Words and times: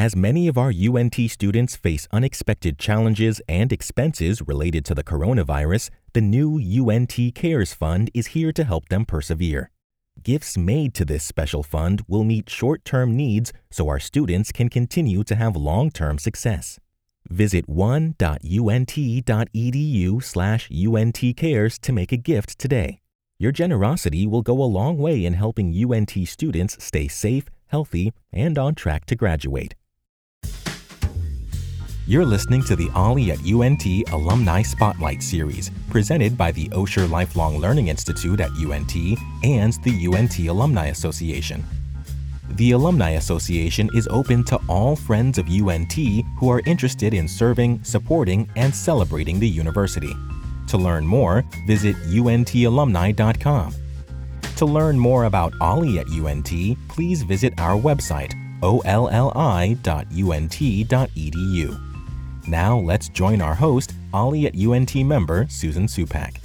As 0.00 0.16
many 0.16 0.48
of 0.48 0.56
our 0.56 0.72
UNT 0.72 1.14
students 1.28 1.76
face 1.76 2.08
unexpected 2.10 2.78
challenges 2.78 3.42
and 3.46 3.70
expenses 3.70 4.40
related 4.40 4.82
to 4.86 4.94
the 4.94 5.04
coronavirus, 5.04 5.90
the 6.14 6.22
new 6.22 6.58
UNT 6.58 7.14
Cares 7.34 7.74
Fund 7.74 8.10
is 8.14 8.28
here 8.28 8.50
to 8.50 8.64
help 8.64 8.88
them 8.88 9.04
persevere. 9.04 9.70
Gifts 10.22 10.56
made 10.56 10.94
to 10.94 11.04
this 11.04 11.22
special 11.22 11.62
fund 11.62 12.02
will 12.08 12.24
meet 12.24 12.48
short 12.48 12.82
term 12.82 13.14
needs 13.14 13.52
so 13.70 13.88
our 13.88 14.00
students 14.00 14.52
can 14.52 14.70
continue 14.70 15.22
to 15.22 15.34
have 15.34 15.54
long 15.54 15.90
term 15.90 16.16
success. 16.18 16.78
Visit 17.28 17.68
one.unt.edu 17.68 18.14
slash 20.24 20.70
untcares 20.70 21.78
to 21.78 21.92
make 21.92 22.12
a 22.12 22.16
gift 22.16 22.58
today. 22.58 23.02
Your 23.38 23.52
generosity 23.52 24.26
will 24.26 24.40
go 24.40 24.62
a 24.62 24.72
long 24.78 24.96
way 24.96 25.26
in 25.26 25.34
helping 25.34 25.74
UNT 25.74 26.26
students 26.26 26.82
stay 26.82 27.06
safe, 27.06 27.50
healthy, 27.66 28.14
and 28.32 28.56
on 28.56 28.74
track 28.74 29.04
to 29.04 29.14
graduate. 29.14 29.74
You're 32.10 32.26
listening 32.26 32.62
to 32.64 32.74
the 32.74 32.88
OLLI 32.88 33.30
at 33.30 33.38
UNT 33.46 33.86
Alumni 34.12 34.62
Spotlight 34.62 35.22
Series, 35.22 35.70
presented 35.90 36.36
by 36.36 36.50
the 36.50 36.68
Osher 36.70 37.08
Lifelong 37.08 37.58
Learning 37.58 37.86
Institute 37.86 38.40
at 38.40 38.50
UNT 38.50 38.96
and 39.44 39.74
the 39.84 40.08
UNT 40.12 40.36
Alumni 40.40 40.86
Association. 40.86 41.64
The 42.48 42.72
Alumni 42.72 43.10
Association 43.10 43.88
is 43.94 44.08
open 44.08 44.42
to 44.46 44.58
all 44.66 44.96
friends 44.96 45.38
of 45.38 45.48
UNT 45.48 45.92
who 45.92 46.50
are 46.50 46.62
interested 46.66 47.14
in 47.14 47.28
serving, 47.28 47.84
supporting, 47.84 48.50
and 48.56 48.74
celebrating 48.74 49.38
the 49.38 49.48
university. 49.48 50.12
To 50.66 50.78
learn 50.78 51.06
more, 51.06 51.44
visit 51.64 51.94
untalumni.com. 52.08 53.74
To 54.56 54.66
learn 54.66 54.98
more 54.98 55.26
about 55.26 55.52
OLLI 55.60 56.00
at 56.00 56.08
UNT, 56.08 56.50
please 56.88 57.22
visit 57.22 57.54
our 57.60 57.80
website, 57.80 58.34
olli.unt.edu. 58.64 59.10
Now 62.50 62.76
let's 62.76 63.08
join 63.08 63.40
our 63.40 63.54
host, 63.54 63.94
OLLI 64.12 64.46
at 64.46 64.56
UNT 64.58 64.96
member 65.06 65.46
Susan 65.48 65.86
Supak. 65.86 66.38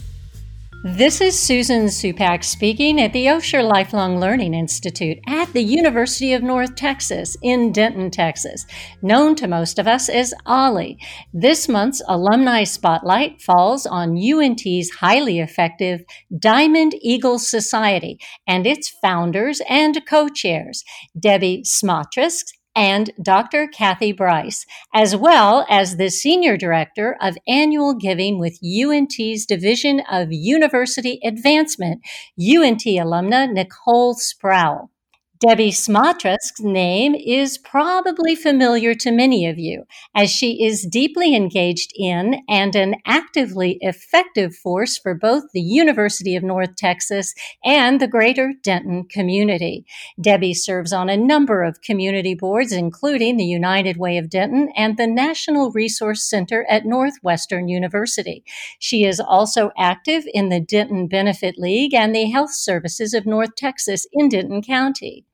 This 0.84 1.20
is 1.20 1.40
Susan 1.40 1.86
Supak 1.86 2.44
speaking 2.44 3.02
at 3.02 3.12
the 3.12 3.26
Osher 3.26 3.68
Lifelong 3.68 4.20
Learning 4.20 4.54
Institute 4.54 5.18
at 5.26 5.52
the 5.54 5.64
University 5.64 6.34
of 6.34 6.44
North 6.44 6.76
Texas 6.76 7.36
in 7.42 7.72
Denton, 7.72 8.12
Texas, 8.12 8.68
known 9.02 9.34
to 9.38 9.48
most 9.48 9.80
of 9.80 9.88
us 9.88 10.08
as 10.08 10.32
OLLI. 10.46 11.00
This 11.34 11.68
month's 11.68 12.04
Alumni 12.08 12.66
Spotlight 12.66 13.42
falls 13.42 13.88
on 13.88 14.16
UNT's 14.16 14.92
highly 14.92 15.40
effective 15.40 16.04
Diamond 16.38 16.94
Eagle 17.02 17.40
Society 17.40 18.20
and 18.46 18.68
its 18.68 18.88
founders 19.02 19.64
and 19.68 20.06
co 20.06 20.30
chairs, 20.30 20.84
Debbie 21.20 21.64
Smatresk 21.64 22.44
and 22.76 23.12
Dr. 23.22 23.68
Kathy 23.68 24.12
Bryce, 24.12 24.66
as 24.94 25.16
well 25.16 25.66
as 25.70 25.98
the 25.98 26.10
Senior 26.10 26.58
Director 26.58 27.16
of 27.22 27.38
Annual 27.48 27.96
Giving 27.96 28.40
with 28.40 28.60
UNT's 28.64 29.46
Division 29.46 30.02
of 30.12 30.32
University 30.32 31.20
Advancement, 31.24 32.02
UNT 32.40 32.84
alumna 32.84 33.52
Nicole 33.52 34.16
Sproul. 34.16 34.92
Debbie 35.40 35.72
Smatresk's 35.72 36.62
name 36.62 37.14
is 37.14 37.58
probably 37.58 38.36
familiar 38.36 38.94
to 38.96 39.12
many 39.12 39.46
of 39.46 39.60
you, 39.60 39.84
as 40.16 40.32
she 40.32 40.64
is 40.64 40.88
deeply 40.90 41.36
engaged 41.36 41.92
in 41.96 42.42
and 42.48 42.74
an 42.74 42.96
actively 43.06 43.78
effective 43.82 44.56
force 44.56 44.98
for 44.98 45.14
both 45.14 45.44
the 45.54 45.62
University 45.62 46.38
of 46.38 46.44
North 46.44 46.78
Texas 46.78 47.34
and 47.66 48.00
the 48.00 48.08
greater 48.08 48.54
Denton 48.64 49.08
community. 49.10 49.86
Debbie 50.22 50.54
serves 50.54 50.94
on 50.94 51.10
a 51.10 51.18
number 51.18 51.64
of 51.64 51.82
community 51.82 52.34
boards, 52.34 52.72
including 52.72 53.36
the 53.36 53.44
United 53.44 53.98
Way 53.98 54.18
of 54.18 54.30
Denton 54.30 54.70
and 54.78 54.96
the 54.96 55.08
National 55.08 55.70
Resource 55.72 56.24
Center 56.24 56.66
at 56.70 56.86
Northwestern 56.86 57.68
University. 57.68 58.46
She 58.80 59.04
is 59.04 59.20
also 59.20 59.72
active 59.78 60.24
in 60.34 60.48
the 60.48 60.62
Denton 60.62 61.08
Benefit 61.08 61.56
League 61.58 61.94
and 61.94 62.16
the 62.16 62.30
Health 62.30 62.54
Services 62.54 63.14
of 63.14 63.26
North 63.26 63.56
Texas 63.58 64.08
in 64.14 64.30
Denton 64.30 64.62
County. 64.62 65.26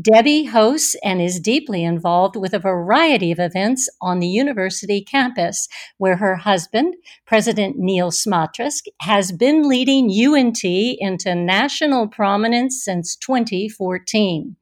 Debbie 0.00 0.44
hosts 0.44 0.94
and 1.02 1.20
is 1.20 1.40
deeply 1.40 1.82
involved 1.82 2.36
with 2.36 2.54
a 2.54 2.60
variety 2.60 3.32
of 3.32 3.40
events 3.40 3.88
on 4.00 4.20
the 4.20 4.28
university 4.28 5.02
campus, 5.02 5.66
where 5.98 6.16
her 6.16 6.36
husband, 6.36 6.94
President 7.26 7.76
Neal 7.76 8.12
Smatresk, 8.12 8.84
has 9.00 9.32
been 9.32 9.68
leading 9.68 10.08
UNT 10.08 10.62
into 10.62 11.34
national 11.34 12.06
prominence 12.06 12.84
since 12.84 13.16
2014. 13.16 14.54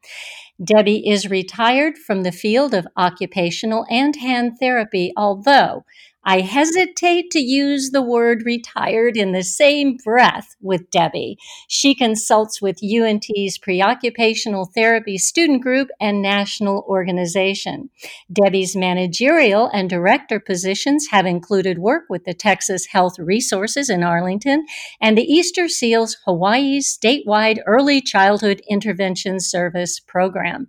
Debbie 0.65 1.06
is 1.06 1.31
retired 1.31 1.99
from 1.99 2.22
the 2.22 2.33
field 2.33 2.72
of 2.72 2.89
occupational 2.97 3.84
and 3.91 4.16
hand 4.16 4.56
therapy, 4.59 5.12
although 5.15 5.84
I 6.25 6.41
hesitate 6.41 7.31
to 7.31 7.39
use 7.39 7.91
the 7.91 8.03
word 8.03 8.43
retired 8.45 9.17
in 9.17 9.33
the 9.33 9.43
same 9.43 9.97
breath 9.97 10.56
with 10.61 10.91
Debbie. 10.91 11.39
She 11.69 11.95
consults 11.95 12.61
with 12.61 12.83
UNT's 12.83 13.59
Preoccupational 13.59 14.69
Therapy 14.75 15.17
Student 15.17 15.62
Group 15.62 15.89
and 16.01 16.21
National 16.21 16.84
Organization. 16.89 17.91
Debbie's 18.33 18.77
managerial 18.77 19.71
and 19.73 19.89
director 19.89 20.41
positions 20.41 21.07
have 21.11 21.25
included 21.25 21.78
work 21.78 22.05
with 22.11 22.25
the 22.25 22.34
Texas 22.34 22.87
Health 22.87 23.19
Resources 23.19 23.89
in 23.89 24.03
Arlington 24.03 24.67
and 25.01 25.17
the 25.17 25.23
Easter 25.23 25.69
Seals 25.69 26.17
Hawaii's 26.27 26.97
statewide 26.97 27.61
Early 27.67 28.01
Childhood 28.01 28.61
Intervention 28.69 29.41
Service 29.41 30.01
program. 30.01 30.69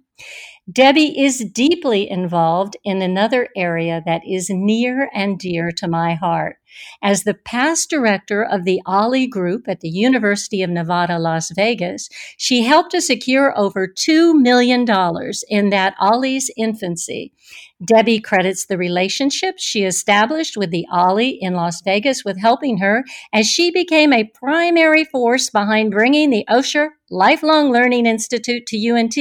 Debbie 0.72 1.20
is 1.20 1.46
deeply 1.54 2.10
involved 2.10 2.76
in 2.84 3.02
another 3.02 3.48
area 3.56 4.04
that 4.06 4.22
is 4.28 4.50
near 4.50 5.10
and 5.14 5.40
dear 5.40 5.72
to 5.72 5.88
my 5.88 6.16
heart. 6.16 6.58
As 7.02 7.24
the 7.24 7.34
past 7.34 7.90
director 7.90 8.44
of 8.44 8.66
the 8.66 8.82
OLLI 8.86 9.28
Group 9.28 9.68
at 9.68 9.80
the 9.80 9.90
University 9.90 10.62
of 10.62 10.70
Nevada, 10.70 11.18
Las 11.18 11.50
Vegas, 11.56 12.10
she 12.38 12.64
helped 12.64 12.92
to 12.92 13.02
secure 13.02 13.58
over 13.58 13.88
$2 13.88 14.40
million 14.40 14.86
in 15.50 15.70
that 15.70 15.96
OLLI's 16.00 16.52
infancy. 16.58 17.34
Debbie 17.84 18.20
credits 18.20 18.66
the 18.66 18.78
relationship 18.78 19.56
she 19.58 19.84
established 19.86 20.58
with 20.58 20.70
the 20.70 20.86
OLLI 20.92 21.38
in 21.40 21.54
Las 21.54 21.82
Vegas 21.82 22.26
with 22.26 22.38
helping 22.38 22.80
her 22.80 23.06
as 23.32 23.48
she 23.48 23.72
became 23.72 24.12
a 24.12 24.30
primary 24.34 25.06
force 25.06 25.50
behind 25.50 25.92
bringing 25.92 26.30
the 26.30 26.44
Osher 26.50 26.90
Lifelong 27.10 27.72
Learning 27.72 28.06
Institute 28.06 28.66
to 28.68 28.90
UNT. 28.90 29.16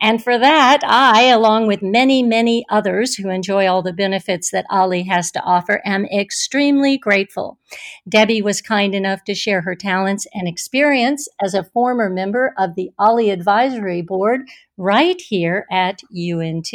And 0.00 0.22
for 0.22 0.38
that, 0.38 0.80
I, 0.84 1.24
along 1.24 1.66
with 1.66 1.82
many, 1.82 2.22
many 2.22 2.64
others 2.70 3.16
who 3.16 3.30
enjoy 3.30 3.66
all 3.66 3.82
the 3.82 3.92
benefits 3.92 4.52
that 4.52 4.66
OLLI 4.70 5.08
has 5.08 5.32
to 5.32 5.42
offer, 5.42 5.82
am 5.84 6.06
extremely 6.06 6.98
grateful. 6.98 7.58
Debbie 8.08 8.42
was 8.42 8.62
kind 8.62 8.94
enough 8.94 9.24
to 9.24 9.34
share 9.34 9.62
her 9.62 9.74
talents 9.74 10.24
and 10.32 10.46
experience 10.46 11.26
as 11.42 11.52
a 11.52 11.64
former 11.64 12.08
member 12.08 12.54
of 12.56 12.76
the 12.76 12.90
OLLI 12.96 13.32
Advisory 13.32 14.02
Board 14.02 14.42
right 14.76 15.20
here 15.20 15.66
at 15.68 16.00
UNT. 16.16 16.72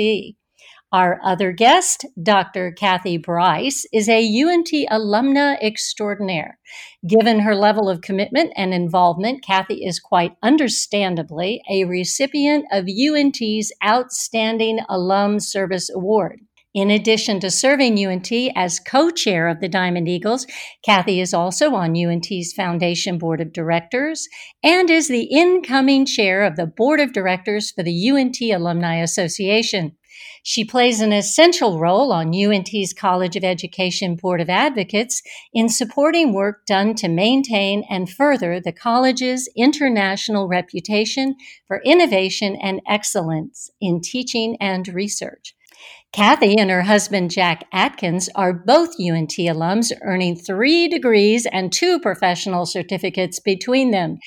Our 0.94 1.20
other 1.24 1.52
guest, 1.52 2.06
Dr. 2.22 2.72
Kathy 2.72 3.18
Bryce, 3.18 3.84
is 3.92 4.08
a 4.08 4.20
UNT 4.20 4.70
alumna 4.92 5.58
extraordinaire. 5.60 6.60
Given 7.08 7.40
her 7.40 7.56
level 7.56 7.90
of 7.90 8.02
commitment 8.02 8.54
and 8.56 8.76
involvement, 8.76 9.44
Kathy 9.44 9.84
is 9.84 10.00
quite 10.00 10.36
understandably 10.44 11.64
a 11.68 11.86
recipient 11.86 12.66
of 12.72 12.86
UNT's 12.88 13.72
Outstanding 13.84 14.82
Alum 14.88 15.40
Service 15.40 15.90
Award. 15.90 16.42
In 16.76 16.92
addition 16.92 17.40
to 17.40 17.50
serving 17.50 18.04
UNT 18.04 18.32
as 18.56 18.80
co 18.80 19.10
chair 19.10 19.48
of 19.48 19.62
the 19.62 19.70
Diamond 19.70 20.08
Eagles, 20.08 20.46
Kathy 20.84 21.20
is 21.20 21.34
also 21.34 21.74
on 21.74 21.96
UNT's 21.96 22.54
Foundation 22.54 23.18
Board 23.18 23.42
of 23.42 23.52
Directors 23.52 24.28
and 24.64 24.92
is 24.92 25.08
the 25.08 25.24
incoming 25.26 26.06
chair 26.06 26.44
of 26.44 26.56
the 26.56 26.68
Board 26.68 27.00
of 27.00 27.14
Directors 27.14 27.72
for 27.72 27.84
the 27.84 28.10
UNT 28.10 28.40
Alumni 28.42 29.02
Association. 29.02 29.96
She 30.44 30.66
plays 30.66 31.00
an 31.02 31.14
essential 31.14 31.80
role 31.80 32.12
on 32.12 32.34
UNT's 32.34 32.94
College 32.94 33.36
of 33.36 33.44
Education 33.44 34.16
Board 34.16 34.42
of 34.42 34.50
Advocates 34.50 35.22
in 35.54 35.70
supporting 35.70 36.34
work 36.34 36.66
done 36.66 36.96
to 36.96 37.08
maintain 37.08 37.84
and 37.90 38.10
further 38.10 38.60
the 38.60 38.72
college's 38.72 39.50
international 39.56 40.48
reputation 40.48 41.36
for 41.68 41.82
innovation 41.86 42.58
and 42.62 42.82
excellence 42.88 43.70
in 43.80 44.02
teaching 44.02 44.58
and 44.60 44.88
research. 44.90 45.56
Kathy 46.14 46.60
and 46.60 46.70
her 46.70 46.84
husband 46.84 47.32
Jack 47.32 47.66
Atkins 47.74 48.30
are 48.36 48.54
both 48.54 49.00
UNT 49.00 49.32
alums, 49.32 49.92
earning 50.04 50.36
three 50.36 50.88
degrees 50.88 51.48
and 51.48 51.72
two 51.72 52.00
professional 52.00 52.68
certificates 52.68 53.40
between 53.40 53.90
them. 53.90 54.20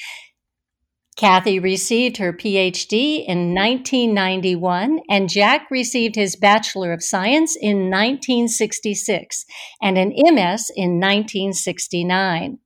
Kathy 1.16 1.58
received 1.58 2.18
her 2.18 2.34
PhD 2.34 3.24
in 3.26 3.54
1991, 3.54 5.00
and 5.08 5.30
Jack 5.30 5.66
received 5.70 6.14
his 6.14 6.36
Bachelor 6.36 6.92
of 6.92 7.02
Science 7.02 7.56
in 7.56 7.90
1966 7.90 9.46
and 9.80 9.96
an 9.96 10.12
MS 10.14 10.70
in 10.76 11.00
1969. 11.00 12.58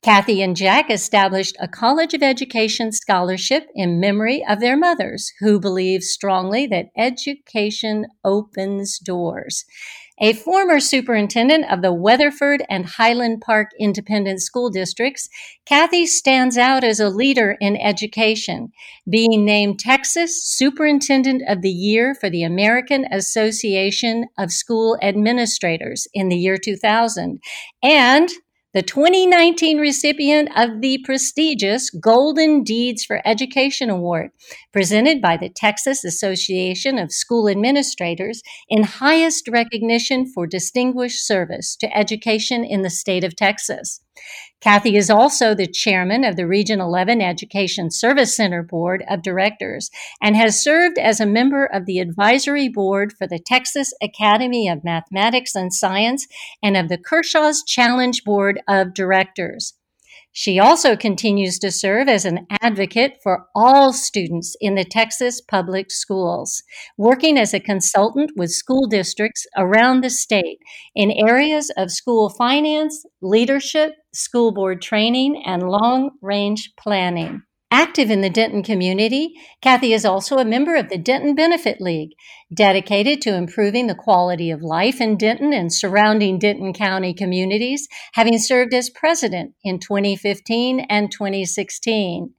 Kathy 0.00 0.40
and 0.40 0.56
Jack 0.56 0.90
established 0.90 1.56
a 1.60 1.68
College 1.68 2.14
of 2.14 2.22
Education 2.22 2.90
scholarship 2.90 3.66
in 3.74 4.00
memory 4.00 4.42
of 4.48 4.60
their 4.60 4.76
mothers, 4.76 5.32
who 5.40 5.60
believe 5.60 6.02
strongly 6.02 6.66
that 6.68 6.86
education 6.96 8.06
opens 8.24 8.98
doors. 8.98 9.66
A 10.20 10.32
former 10.32 10.80
superintendent 10.80 11.70
of 11.70 11.80
the 11.80 11.92
Weatherford 11.92 12.64
and 12.68 12.84
Highland 12.84 13.40
Park 13.40 13.70
Independent 13.78 14.42
School 14.42 14.68
Districts, 14.68 15.28
Kathy 15.64 16.06
stands 16.06 16.58
out 16.58 16.82
as 16.82 16.98
a 16.98 17.08
leader 17.08 17.56
in 17.60 17.76
education, 17.76 18.72
being 19.08 19.44
named 19.44 19.78
Texas 19.78 20.44
Superintendent 20.44 21.42
of 21.48 21.62
the 21.62 21.70
Year 21.70 22.16
for 22.16 22.28
the 22.28 22.42
American 22.42 23.06
Association 23.12 24.26
of 24.36 24.50
School 24.50 24.98
Administrators 25.02 26.08
in 26.12 26.28
the 26.28 26.36
year 26.36 26.56
2000, 26.56 27.38
and 27.80 28.28
the 28.74 28.82
2019 28.82 29.78
recipient 29.78 30.50
of 30.54 30.82
the 30.82 30.98
prestigious 31.02 31.88
Golden 31.88 32.62
Deeds 32.62 33.02
for 33.02 33.22
Education 33.24 33.88
Award, 33.88 34.30
presented 34.74 35.22
by 35.22 35.38
the 35.38 35.48
Texas 35.48 36.04
Association 36.04 36.98
of 36.98 37.10
School 37.10 37.48
Administrators 37.48 38.42
in 38.68 38.82
highest 38.82 39.48
recognition 39.48 40.30
for 40.30 40.46
distinguished 40.46 41.26
service 41.26 41.76
to 41.76 41.96
education 41.96 42.62
in 42.62 42.82
the 42.82 42.90
state 42.90 43.24
of 43.24 43.34
Texas. 43.34 44.02
Kathy 44.60 44.96
is 44.96 45.08
also 45.08 45.54
the 45.54 45.68
chairman 45.68 46.24
of 46.24 46.34
the 46.34 46.46
Region 46.46 46.80
11 46.80 47.22
Education 47.22 47.92
Service 47.92 48.34
Center 48.34 48.62
Board 48.62 49.04
of 49.08 49.22
Directors 49.22 49.88
and 50.20 50.36
has 50.36 50.62
served 50.62 50.98
as 50.98 51.20
a 51.20 51.26
member 51.26 51.64
of 51.64 51.86
the 51.86 52.00
advisory 52.00 52.68
board 52.68 53.12
for 53.12 53.28
the 53.28 53.38
Texas 53.38 53.92
Academy 54.02 54.68
of 54.68 54.82
Mathematics 54.82 55.54
and 55.54 55.72
Science 55.72 56.26
and 56.60 56.76
of 56.76 56.88
the 56.88 56.98
Kershaw's 56.98 57.62
Challenge 57.62 58.24
Board 58.24 58.60
of 58.66 58.94
Directors. 58.94 59.74
She 60.32 60.58
also 60.58 60.96
continues 60.96 61.58
to 61.58 61.72
serve 61.72 62.08
as 62.08 62.24
an 62.24 62.46
advocate 62.62 63.14
for 63.22 63.46
all 63.54 63.92
students 63.92 64.54
in 64.60 64.74
the 64.74 64.84
Texas 64.84 65.40
public 65.40 65.90
schools, 65.90 66.62
working 66.96 67.36
as 67.38 67.52
a 67.52 67.60
consultant 67.60 68.30
with 68.36 68.50
school 68.50 68.86
districts 68.86 69.46
around 69.56 70.02
the 70.02 70.10
state 70.10 70.58
in 70.94 71.10
areas 71.10 71.72
of 71.76 71.90
school 71.90 72.30
finance, 72.30 73.04
leadership, 73.20 73.94
school 74.12 74.52
board 74.52 74.80
training, 74.80 75.42
and 75.44 75.68
long 75.68 76.10
range 76.22 76.72
planning. 76.78 77.42
Active 77.70 78.10
in 78.10 78.22
the 78.22 78.30
Denton 78.30 78.62
community, 78.62 79.34
Kathy 79.60 79.92
is 79.92 80.06
also 80.06 80.38
a 80.38 80.44
member 80.44 80.74
of 80.74 80.88
the 80.88 80.96
Denton 80.96 81.34
Benefit 81.34 81.82
League, 81.82 82.12
dedicated 82.52 83.20
to 83.22 83.34
improving 83.34 83.86
the 83.86 83.94
quality 83.94 84.50
of 84.50 84.62
life 84.62 85.02
in 85.02 85.18
Denton 85.18 85.52
and 85.52 85.70
surrounding 85.70 86.38
Denton 86.38 86.72
County 86.72 87.12
communities, 87.12 87.86
having 88.14 88.38
served 88.38 88.72
as 88.72 88.88
president 88.88 89.52
in 89.62 89.78
2015 89.78 90.80
and 90.88 91.12
2016. 91.12 92.32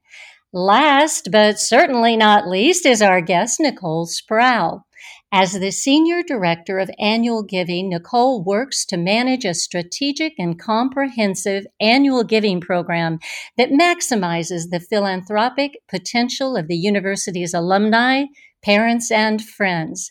Last, 0.52 1.28
but 1.30 1.60
certainly 1.60 2.16
not 2.16 2.48
least, 2.48 2.84
is 2.84 3.00
our 3.00 3.20
guest, 3.20 3.60
Nicole 3.60 4.06
Sproul. 4.06 4.84
As 5.32 5.52
the 5.52 5.70
Senior 5.70 6.24
Director 6.24 6.80
of 6.80 6.90
Annual 6.98 7.44
Giving, 7.44 7.88
Nicole 7.88 8.42
works 8.42 8.84
to 8.86 8.96
manage 8.96 9.44
a 9.44 9.54
strategic 9.54 10.32
and 10.38 10.58
comprehensive 10.58 11.66
annual 11.80 12.24
giving 12.24 12.60
program 12.60 13.20
that 13.56 13.70
maximizes 13.70 14.70
the 14.70 14.80
philanthropic 14.80 15.78
potential 15.88 16.56
of 16.56 16.66
the 16.66 16.76
university's 16.76 17.54
alumni, 17.54 18.24
parents, 18.64 19.12
and 19.12 19.40
friends. 19.40 20.10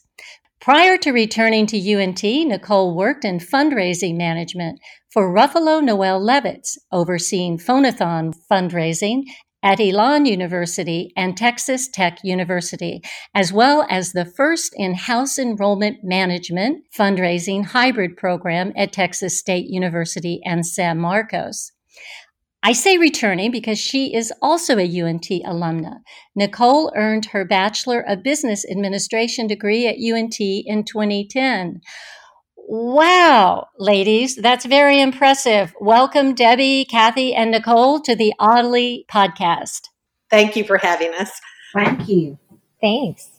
Prior 0.61 0.97
to 0.97 1.11
returning 1.11 1.65
to 1.67 1.95
UNT, 1.95 2.23
Nicole 2.23 2.95
worked 2.95 3.25
in 3.25 3.39
fundraising 3.39 4.15
management 4.15 4.79
for 5.11 5.33
Ruffalo 5.33 5.83
Noel 5.83 6.21
Levitz, 6.21 6.77
overseeing 6.93 7.57
phonathon 7.57 8.33
fundraising 8.49 9.23
at 9.61 9.79
Elon 9.79 10.25
University 10.25 11.11
and 11.17 11.35
Texas 11.35 11.87
Tech 11.87 12.19
University, 12.23 13.01
as 13.33 13.51
well 13.51 13.85
as 13.89 14.11
the 14.11 14.25
first 14.25 14.73
in 14.75 14.93
house 14.93 15.37
enrollment 15.37 16.03
management 16.03 16.83
fundraising 16.97 17.65
hybrid 17.65 18.15
program 18.15 18.71
at 18.75 18.93
Texas 18.93 19.37
State 19.37 19.65
University 19.67 20.39
and 20.45 20.65
San 20.65 20.97
Marcos. 20.97 21.71
I 22.61 22.73
say 22.73 22.97
returning 22.97 23.51
because 23.51 23.79
she 23.79 24.13
is 24.13 24.33
also 24.41 24.77
a 24.77 25.01
UNT 25.01 25.29
alumna. 25.29 25.99
Nicole 26.35 26.91
earned 26.95 27.27
her 27.27 27.45
Bachelor 27.45 28.01
of 28.01 28.21
Business 28.21 28.65
Administration 28.69 29.47
degree 29.47 29.87
at 29.87 29.95
UNT 29.95 30.35
in 30.39 30.83
2010. 30.83 31.79
Wow, 32.67 33.67
ladies, 33.77 34.35
that's 34.35 34.65
very 34.65 35.01
impressive. 35.01 35.73
Welcome, 35.79 36.35
Debbie, 36.35 36.85
Kathy, 36.85 37.33
and 37.33 37.51
Nicole 37.51 37.99
to 38.01 38.15
the 38.15 38.33
OLLI 38.39 39.05
podcast. 39.11 39.89
Thank 40.29 40.55
you 40.55 40.63
for 40.63 40.77
having 40.77 41.13
us. 41.13 41.31
Thank 41.73 42.07
you. 42.07 42.37
Thanks. 42.81 43.29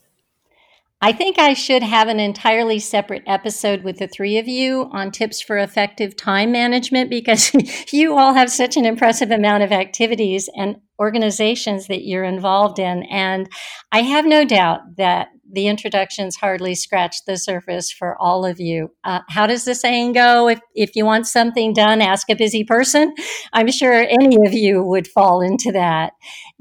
I 1.03 1.13
think 1.13 1.39
I 1.39 1.55
should 1.55 1.83
have 1.83 2.09
an 2.09 2.21
entirely 2.21 2.79
separate 2.79 3.23
episode 3.27 3.85
with 3.85 3.99
the 3.99 4.07
three 4.07 4.37
of 4.37 4.47
you 4.47 4.91
on 4.93 5.11
tips 5.11 5.41
for 5.41 5.57
effective 5.57 6.15
time 6.15 6.53
management 6.53 7.09
because 7.09 7.53
you 7.93 8.19
all 8.19 8.35
have 8.35 8.51
such 8.51 8.77
an 8.77 8.85
impressive 8.85 9.31
amount 9.31 9.63
of 9.63 9.73
activities 9.73 10.51
and 10.55 10.77
organizations 10.99 11.87
that 11.87 12.05
you're 12.05 12.25
involved 12.25 12.79
in. 12.79 13.05
And 13.05 13.49
I 13.91 14.03
have 14.03 14.27
no 14.27 14.45
doubt 14.45 14.97
that 14.99 15.29
the 15.53 15.67
introductions 15.67 16.37
hardly 16.37 16.75
scratched 16.75 17.27
the 17.27 17.37
surface 17.37 17.91
for 17.91 18.17
all 18.21 18.45
of 18.45 18.61
you. 18.61 18.91
Uh, 19.05 19.21
how 19.29 19.47
does 19.47 19.65
the 19.65 19.75
saying 19.75 20.13
go? 20.13 20.49
If, 20.49 20.61
if 20.75 20.97
you 20.97 21.05
want 21.05 21.27
something 21.27 21.73
done, 21.73 22.01
ask 22.01 22.31
a 22.31 22.37
busy 22.37 22.65
person. 22.65 23.15
I'm 23.53 23.71
sure 23.71 23.93
any 23.93 24.37
of 24.47 24.53
you 24.53 24.83
would 24.83 25.09
fall 25.09 25.41
into 25.41 25.73
that. 25.73 26.13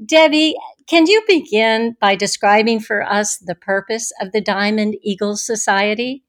Debbie, 0.04 0.56
can 0.88 1.06
you 1.06 1.22
begin 1.26 1.96
by 2.00 2.16
describing 2.16 2.80
for 2.80 3.02
us 3.02 3.38
the 3.38 3.54
purpose 3.54 4.12
of 4.20 4.32
the 4.32 4.40
Diamond 4.40 4.96
Eagles 5.02 5.44
Society? 5.44 6.24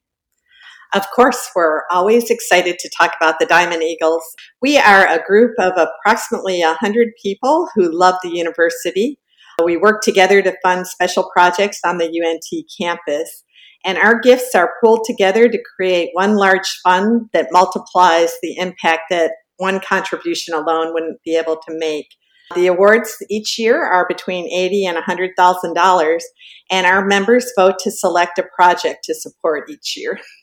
Of 0.94 1.10
course, 1.10 1.50
we're 1.56 1.82
always 1.90 2.30
excited 2.30 2.78
to 2.78 2.90
talk 2.96 3.12
about 3.18 3.38
the 3.38 3.46
Diamond 3.46 3.82
Eagles. 3.82 4.22
We 4.60 4.76
are 4.76 5.06
a 5.06 5.24
group 5.26 5.54
of 5.58 5.72
approximately 5.76 6.60
100 6.60 7.08
people 7.22 7.68
who 7.74 7.90
love 7.90 8.16
the 8.22 8.28
university 8.28 9.18
we 9.64 9.76
work 9.76 10.02
together 10.02 10.42
to 10.42 10.56
fund 10.62 10.86
special 10.86 11.28
projects 11.32 11.80
on 11.84 11.98
the 11.98 12.06
UNT 12.06 12.64
campus. 12.80 13.44
And 13.84 13.98
our 13.98 14.20
gifts 14.20 14.54
are 14.54 14.74
pulled 14.82 15.04
together 15.04 15.48
to 15.48 15.62
create 15.76 16.10
one 16.12 16.36
large 16.36 16.68
fund 16.84 17.28
that 17.32 17.48
multiplies 17.50 18.32
the 18.42 18.56
impact 18.56 19.02
that 19.10 19.32
one 19.56 19.80
contribution 19.80 20.54
alone 20.54 20.92
wouldn't 20.92 21.22
be 21.24 21.36
able 21.36 21.56
to 21.56 21.78
make. 21.78 22.06
The 22.54 22.66
awards 22.66 23.16
each 23.30 23.58
year 23.58 23.82
are 23.82 24.06
between 24.06 24.52
eighty 24.52 24.84
and 24.84 24.98
hundred 24.98 25.30
thousand 25.36 25.74
dollars, 25.74 26.24
and 26.70 26.86
our 26.86 27.04
members 27.04 27.50
vote 27.56 27.78
to 27.80 27.90
select 27.90 28.38
a 28.38 28.44
project 28.54 29.04
to 29.04 29.14
support 29.14 29.70
each 29.70 29.94
year. 29.96 30.18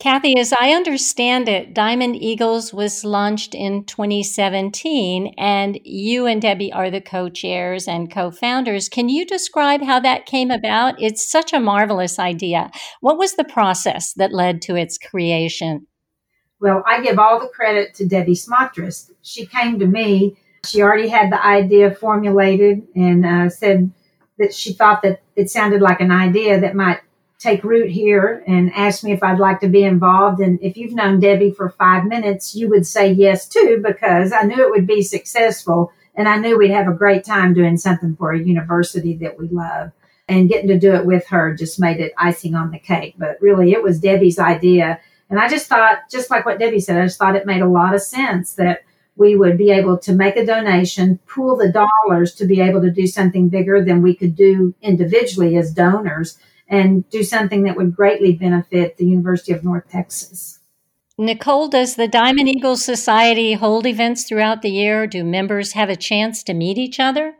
Kathy, 0.00 0.36
as 0.38 0.52
I 0.52 0.70
understand 0.70 1.48
it, 1.48 1.72
Diamond 1.72 2.16
Eagles 2.16 2.74
was 2.74 3.04
launched 3.04 3.54
in 3.54 3.84
2017, 3.84 5.34
and 5.38 5.78
you 5.84 6.26
and 6.26 6.42
Debbie 6.42 6.72
are 6.72 6.90
the 6.90 7.00
co 7.00 7.28
chairs 7.28 7.86
and 7.86 8.12
co 8.12 8.30
founders. 8.30 8.88
Can 8.88 9.08
you 9.08 9.24
describe 9.24 9.82
how 9.82 10.00
that 10.00 10.26
came 10.26 10.50
about? 10.50 11.00
It's 11.00 11.30
such 11.30 11.52
a 11.52 11.60
marvelous 11.60 12.18
idea. 12.18 12.70
What 13.00 13.18
was 13.18 13.36
the 13.36 13.44
process 13.44 14.12
that 14.14 14.34
led 14.34 14.60
to 14.62 14.76
its 14.76 14.98
creation? 14.98 15.86
Well, 16.60 16.82
I 16.86 17.00
give 17.00 17.18
all 17.18 17.40
the 17.40 17.48
credit 17.48 17.94
to 17.94 18.06
Debbie 18.06 18.34
Smatresk. 18.34 19.10
She 19.22 19.46
came 19.46 19.78
to 19.78 19.86
me, 19.86 20.36
she 20.64 20.82
already 20.82 21.08
had 21.08 21.30
the 21.30 21.44
idea 21.44 21.94
formulated 21.94 22.86
and 22.94 23.24
uh, 23.24 23.48
said 23.48 23.90
that 24.38 24.54
she 24.54 24.72
thought 24.72 25.02
that 25.02 25.22
it 25.36 25.50
sounded 25.50 25.80
like 25.80 26.00
an 26.00 26.10
idea 26.10 26.60
that 26.60 26.74
might 26.74 27.00
take 27.44 27.62
root 27.62 27.90
here 27.90 28.42
and 28.46 28.72
ask 28.72 29.04
me 29.04 29.12
if 29.12 29.22
I'd 29.22 29.38
like 29.38 29.60
to 29.60 29.68
be 29.68 29.84
involved. 29.84 30.40
And 30.40 30.58
if 30.62 30.78
you've 30.78 30.94
known 30.94 31.20
Debbie 31.20 31.50
for 31.50 31.68
five 31.68 32.06
minutes, 32.06 32.54
you 32.54 32.70
would 32.70 32.86
say 32.86 33.12
yes 33.12 33.46
too, 33.46 33.82
because 33.84 34.32
I 34.32 34.42
knew 34.42 34.64
it 34.64 34.70
would 34.70 34.86
be 34.86 35.02
successful. 35.02 35.92
And 36.14 36.26
I 36.26 36.38
knew 36.38 36.56
we'd 36.56 36.70
have 36.70 36.88
a 36.88 36.94
great 36.94 37.22
time 37.22 37.52
doing 37.52 37.76
something 37.76 38.16
for 38.16 38.32
a 38.32 38.42
university 38.42 39.14
that 39.18 39.38
we 39.38 39.48
love. 39.48 39.92
And 40.26 40.48
getting 40.48 40.68
to 40.68 40.78
do 40.78 40.94
it 40.94 41.04
with 41.04 41.26
her 41.26 41.54
just 41.54 41.78
made 41.78 42.00
it 42.00 42.14
icing 42.16 42.54
on 42.54 42.70
the 42.70 42.78
cake. 42.78 43.14
But 43.18 43.36
really, 43.42 43.72
it 43.72 43.82
was 43.82 44.00
Debbie's 44.00 44.38
idea. 44.38 44.98
And 45.28 45.38
I 45.38 45.48
just 45.48 45.66
thought, 45.66 45.98
just 46.10 46.30
like 46.30 46.46
what 46.46 46.58
Debbie 46.58 46.80
said, 46.80 46.96
I 46.96 47.04
just 47.04 47.18
thought 47.18 47.36
it 47.36 47.44
made 47.44 47.60
a 47.60 47.68
lot 47.68 47.94
of 47.94 48.00
sense 48.00 48.54
that 48.54 48.84
we 49.16 49.36
would 49.36 49.58
be 49.58 49.70
able 49.70 49.98
to 49.98 50.14
make 50.14 50.36
a 50.36 50.46
donation, 50.46 51.18
pool 51.26 51.56
the 51.56 51.70
dollars 51.70 52.34
to 52.36 52.46
be 52.46 52.62
able 52.62 52.80
to 52.80 52.90
do 52.90 53.06
something 53.06 53.50
bigger 53.50 53.84
than 53.84 54.00
we 54.00 54.14
could 54.14 54.34
do 54.34 54.74
individually 54.80 55.58
as 55.58 55.74
donors 55.74 56.38
and 56.68 57.08
do 57.10 57.22
something 57.22 57.62
that 57.64 57.76
would 57.76 57.94
greatly 57.94 58.32
benefit 58.32 58.96
the 58.96 59.06
University 59.06 59.52
of 59.52 59.64
North 59.64 59.88
Texas. 59.90 60.60
Nicole, 61.16 61.68
does 61.68 61.94
the 61.94 62.08
Diamond 62.08 62.48
Eagles 62.48 62.84
Society 62.84 63.52
hold 63.52 63.86
events 63.86 64.24
throughout 64.24 64.62
the 64.62 64.70
year? 64.70 65.06
Do 65.06 65.22
members 65.22 65.72
have 65.72 65.88
a 65.88 65.96
chance 65.96 66.42
to 66.42 66.54
meet 66.54 66.76
each 66.76 66.98
other? 66.98 67.34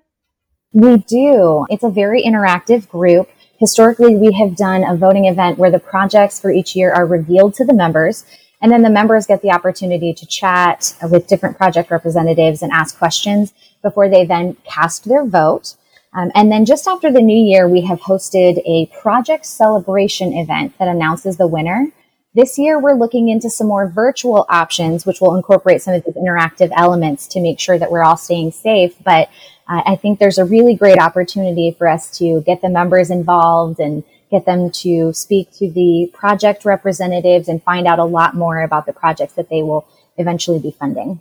We 0.73 0.99
do. 0.99 1.67
It's 1.71 1.83
a 1.83 1.91
very 1.91 2.23
interactive 2.23 2.89
group. 2.89 3.29
Historically, 3.59 4.17
we 4.17 4.33
have 4.35 4.57
done 4.57 4.85
a 4.85 4.97
voting 4.97 5.25
event 5.25 5.59
where 5.59 5.71
the 5.71 5.79
projects 5.79 6.41
for 6.41 6.51
each 6.51 6.77
year 6.77 6.93
are 6.93 7.07
revealed 7.07 7.55
to 7.55 7.65
the 7.65 7.75
members 7.75 8.25
And 8.65 8.73
then 8.73 8.81
the 8.81 8.89
members 8.89 9.27
get 9.27 9.43
the 9.43 9.51
opportunity 9.51 10.15
to 10.15 10.25
chat 10.25 10.95
with 11.03 11.27
different 11.27 11.59
project 11.59 11.91
representatives 11.91 12.63
and 12.63 12.73
ask 12.73 12.97
questions 12.97 13.53
before 13.83 14.09
they 14.09 14.25
then 14.25 14.57
cast 14.65 15.05
their 15.05 15.23
vote. 15.23 15.75
Um, 16.15 16.31
and 16.35 16.51
then 16.51 16.65
just 16.65 16.87
after 16.87 17.11
the 17.13 17.21
new 17.21 17.37
year, 17.37 17.69
we 17.69 17.81
have 17.83 18.01
hosted 18.01 18.63
a 18.65 18.87
project 19.01 19.47
celebration 19.47 20.33
event 20.33 20.79
that 20.79 20.89
announces 20.89 21.37
the 21.37 21.49
winner. 21.49 21.89
This 22.35 22.59
year, 22.59 22.81
we're 22.81 22.95
looking 22.95 23.29
into 23.29 23.51
some 23.51 23.69
more 23.69 23.89
virtual 23.89 24.47
options, 24.49 25.07
which 25.07 25.21
will 25.21 25.35
incorporate 25.35 25.83
some 25.83 25.95
of 25.95 26.05
these 26.05 26.15
interactive 26.15 26.71
elements 26.77 27.27
to 27.29 27.41
make 27.41 27.61
sure 27.61 27.79
that 27.79 27.91
we're 27.91 28.03
all 28.05 28.17
staying 28.17 28.53
safe. 28.53 28.95
But 29.05 29.29
uh, 29.69 29.83
I 29.87 29.97
think 29.97 30.19
there's 30.19 30.39
a 30.39 30.45
really 30.45 30.75
great 30.75 30.99
opportunity 30.99 31.75
for 31.77 31.89
us 31.89 32.17
to 32.19 32.43
get 32.43 32.61
the 32.61 32.69
members 32.69 33.11
involved 33.11 33.81
and 33.81 34.05
get 34.31 34.47
them 34.47 34.71
to 34.71 35.13
speak 35.13 35.51
to 35.53 35.71
the 35.71 36.11
project 36.13 36.65
representatives 36.65 37.49
and 37.49 37.63
find 37.63 37.87
out 37.87 37.99
a 37.99 38.05
lot 38.05 38.35
more 38.35 38.63
about 38.63 38.87
the 38.87 38.93
projects 38.93 39.35
that 39.35 39.49
they 39.49 39.63
will 39.63 39.87
eventually 40.17 40.59
be 40.59 40.73
funding. 40.73 41.21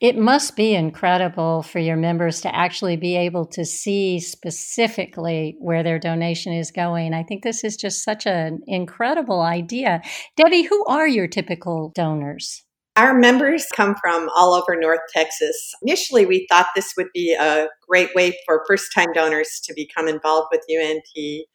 It 0.00 0.18
must 0.18 0.56
be 0.56 0.74
incredible 0.74 1.62
for 1.62 1.78
your 1.78 1.96
members 1.96 2.42
to 2.42 2.54
actually 2.54 2.96
be 2.96 3.16
able 3.16 3.46
to 3.46 3.64
see 3.64 4.20
specifically 4.20 5.56
where 5.58 5.82
their 5.82 5.98
donation 5.98 6.52
is 6.52 6.70
going. 6.70 7.14
I 7.14 7.22
think 7.22 7.42
this 7.42 7.64
is 7.64 7.76
just 7.76 8.04
such 8.04 8.26
an 8.26 8.60
incredible 8.66 9.40
idea. 9.40 10.02
Debbie, 10.36 10.62
who 10.64 10.84
are 10.84 11.08
your 11.08 11.26
typical 11.26 11.92
donors? 11.94 12.62
Our 12.96 13.18
members 13.18 13.66
come 13.74 13.94
from 14.02 14.28
all 14.34 14.54
over 14.54 14.78
North 14.78 15.00
Texas. 15.14 15.56
Initially, 15.82 16.26
we 16.26 16.46
thought 16.50 16.66
this 16.74 16.92
would 16.96 17.08
be 17.14 17.34
a 17.34 17.68
great 17.88 18.14
way 18.14 18.36
for 18.44 18.64
first 18.66 18.86
time 18.94 19.12
donors 19.14 19.60
to 19.64 19.74
become 19.74 20.08
involved 20.08 20.48
with 20.50 20.62
UNT. 20.70 21.46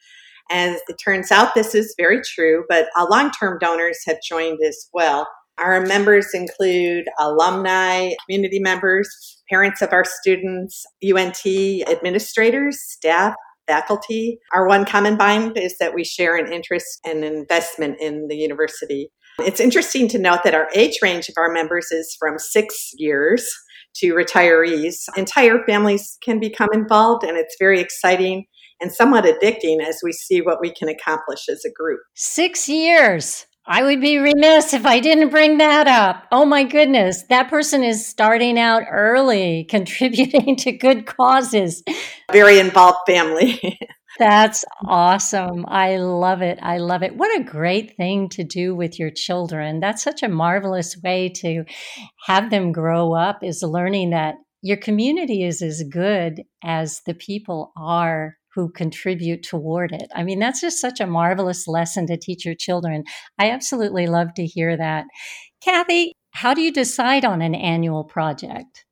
As 0.51 0.81
it 0.87 0.97
turns 1.03 1.31
out, 1.31 1.55
this 1.55 1.73
is 1.73 1.95
very 1.97 2.21
true, 2.21 2.65
but 2.67 2.87
uh, 2.95 3.07
long 3.09 3.31
term 3.31 3.57
donors 3.59 3.99
have 4.05 4.17
joined 4.27 4.59
as 4.67 4.87
well. 4.93 5.27
Our 5.57 5.85
members 5.85 6.33
include 6.33 7.05
alumni, 7.19 8.11
community 8.25 8.59
members, 8.59 9.07
parents 9.49 9.81
of 9.81 9.93
our 9.93 10.05
students, 10.05 10.85
UNT 11.03 11.45
administrators, 11.87 12.79
staff, 12.81 13.35
faculty. 13.67 14.39
Our 14.53 14.67
one 14.67 14.85
common 14.85 15.17
bond 15.17 15.57
is 15.57 15.77
that 15.79 15.93
we 15.93 16.03
share 16.03 16.35
an 16.35 16.51
interest 16.51 16.99
and 17.05 17.23
investment 17.23 17.97
in 18.01 18.27
the 18.27 18.35
university. 18.35 19.11
It's 19.39 19.59
interesting 19.59 20.07
to 20.09 20.19
note 20.19 20.41
that 20.43 20.55
our 20.55 20.67
age 20.75 20.97
range 21.01 21.29
of 21.29 21.35
our 21.37 21.51
members 21.51 21.91
is 21.91 22.15
from 22.19 22.37
six 22.37 22.91
years 22.97 23.47
to 23.95 24.13
retirees. 24.13 24.95
Entire 25.15 25.63
families 25.65 26.17
can 26.23 26.39
become 26.39 26.69
involved, 26.73 27.23
and 27.23 27.37
it's 27.37 27.55
very 27.59 27.79
exciting 27.79 28.45
and 28.81 28.91
somewhat 28.91 29.25
addicting 29.25 29.79
as 29.81 29.99
we 30.03 30.11
see 30.11 30.41
what 30.41 30.59
we 30.59 30.73
can 30.73 30.89
accomplish 30.89 31.47
as 31.49 31.63
a 31.65 31.71
group. 31.71 31.99
Six 32.15 32.67
years. 32.67 33.45
I 33.65 33.83
would 33.83 34.01
be 34.01 34.17
remiss 34.17 34.73
if 34.73 34.85
I 34.85 34.99
didn't 34.99 35.29
bring 35.29 35.59
that 35.59 35.87
up. 35.87 36.25
Oh 36.31 36.45
my 36.45 36.63
goodness, 36.63 37.23
that 37.29 37.49
person 37.49 37.83
is 37.83 38.05
starting 38.05 38.57
out 38.57 38.83
early, 38.89 39.63
contributing 39.69 40.55
to 40.57 40.71
good 40.71 41.05
causes. 41.05 41.83
Very 42.31 42.59
involved 42.59 42.99
family. 43.05 43.79
That's 44.19 44.65
awesome. 44.85 45.65
I 45.67 45.97
love 45.97 46.41
it. 46.41 46.59
I 46.61 46.77
love 46.77 47.01
it. 47.01 47.15
What 47.15 47.39
a 47.39 47.43
great 47.43 47.95
thing 47.95 48.29
to 48.29 48.43
do 48.43 48.75
with 48.75 48.99
your 48.99 49.09
children. 49.09 49.79
That's 49.79 50.03
such 50.03 50.21
a 50.21 50.29
marvelous 50.29 50.97
way 51.01 51.29
to 51.37 51.63
have 52.25 52.49
them 52.49 52.71
grow 52.71 53.13
up 53.13 53.39
is 53.41 53.63
learning 53.63 54.09
that 54.09 54.35
your 54.61 54.77
community 54.77 55.43
is 55.43 55.61
as 55.61 55.83
good 55.89 56.43
as 56.63 57.01
the 57.05 57.15
people 57.15 57.71
are 57.77 58.37
who 58.53 58.69
contribute 58.69 59.43
toward 59.43 59.91
it. 59.91 60.09
I 60.15 60.23
mean, 60.23 60.39
that's 60.39 60.61
just 60.61 60.81
such 60.81 60.99
a 60.99 61.07
marvelous 61.07 61.67
lesson 61.67 62.07
to 62.07 62.17
teach 62.17 62.45
your 62.45 62.55
children. 62.55 63.03
I 63.39 63.49
absolutely 63.51 64.07
love 64.07 64.33
to 64.35 64.45
hear 64.45 64.75
that. 64.77 65.05
Kathy, 65.63 66.13
how 66.31 66.53
do 66.53 66.61
you 66.61 66.71
decide 66.71 67.25
on 67.25 67.41
an 67.41 67.55
annual 67.55 68.03
project? 68.03 68.85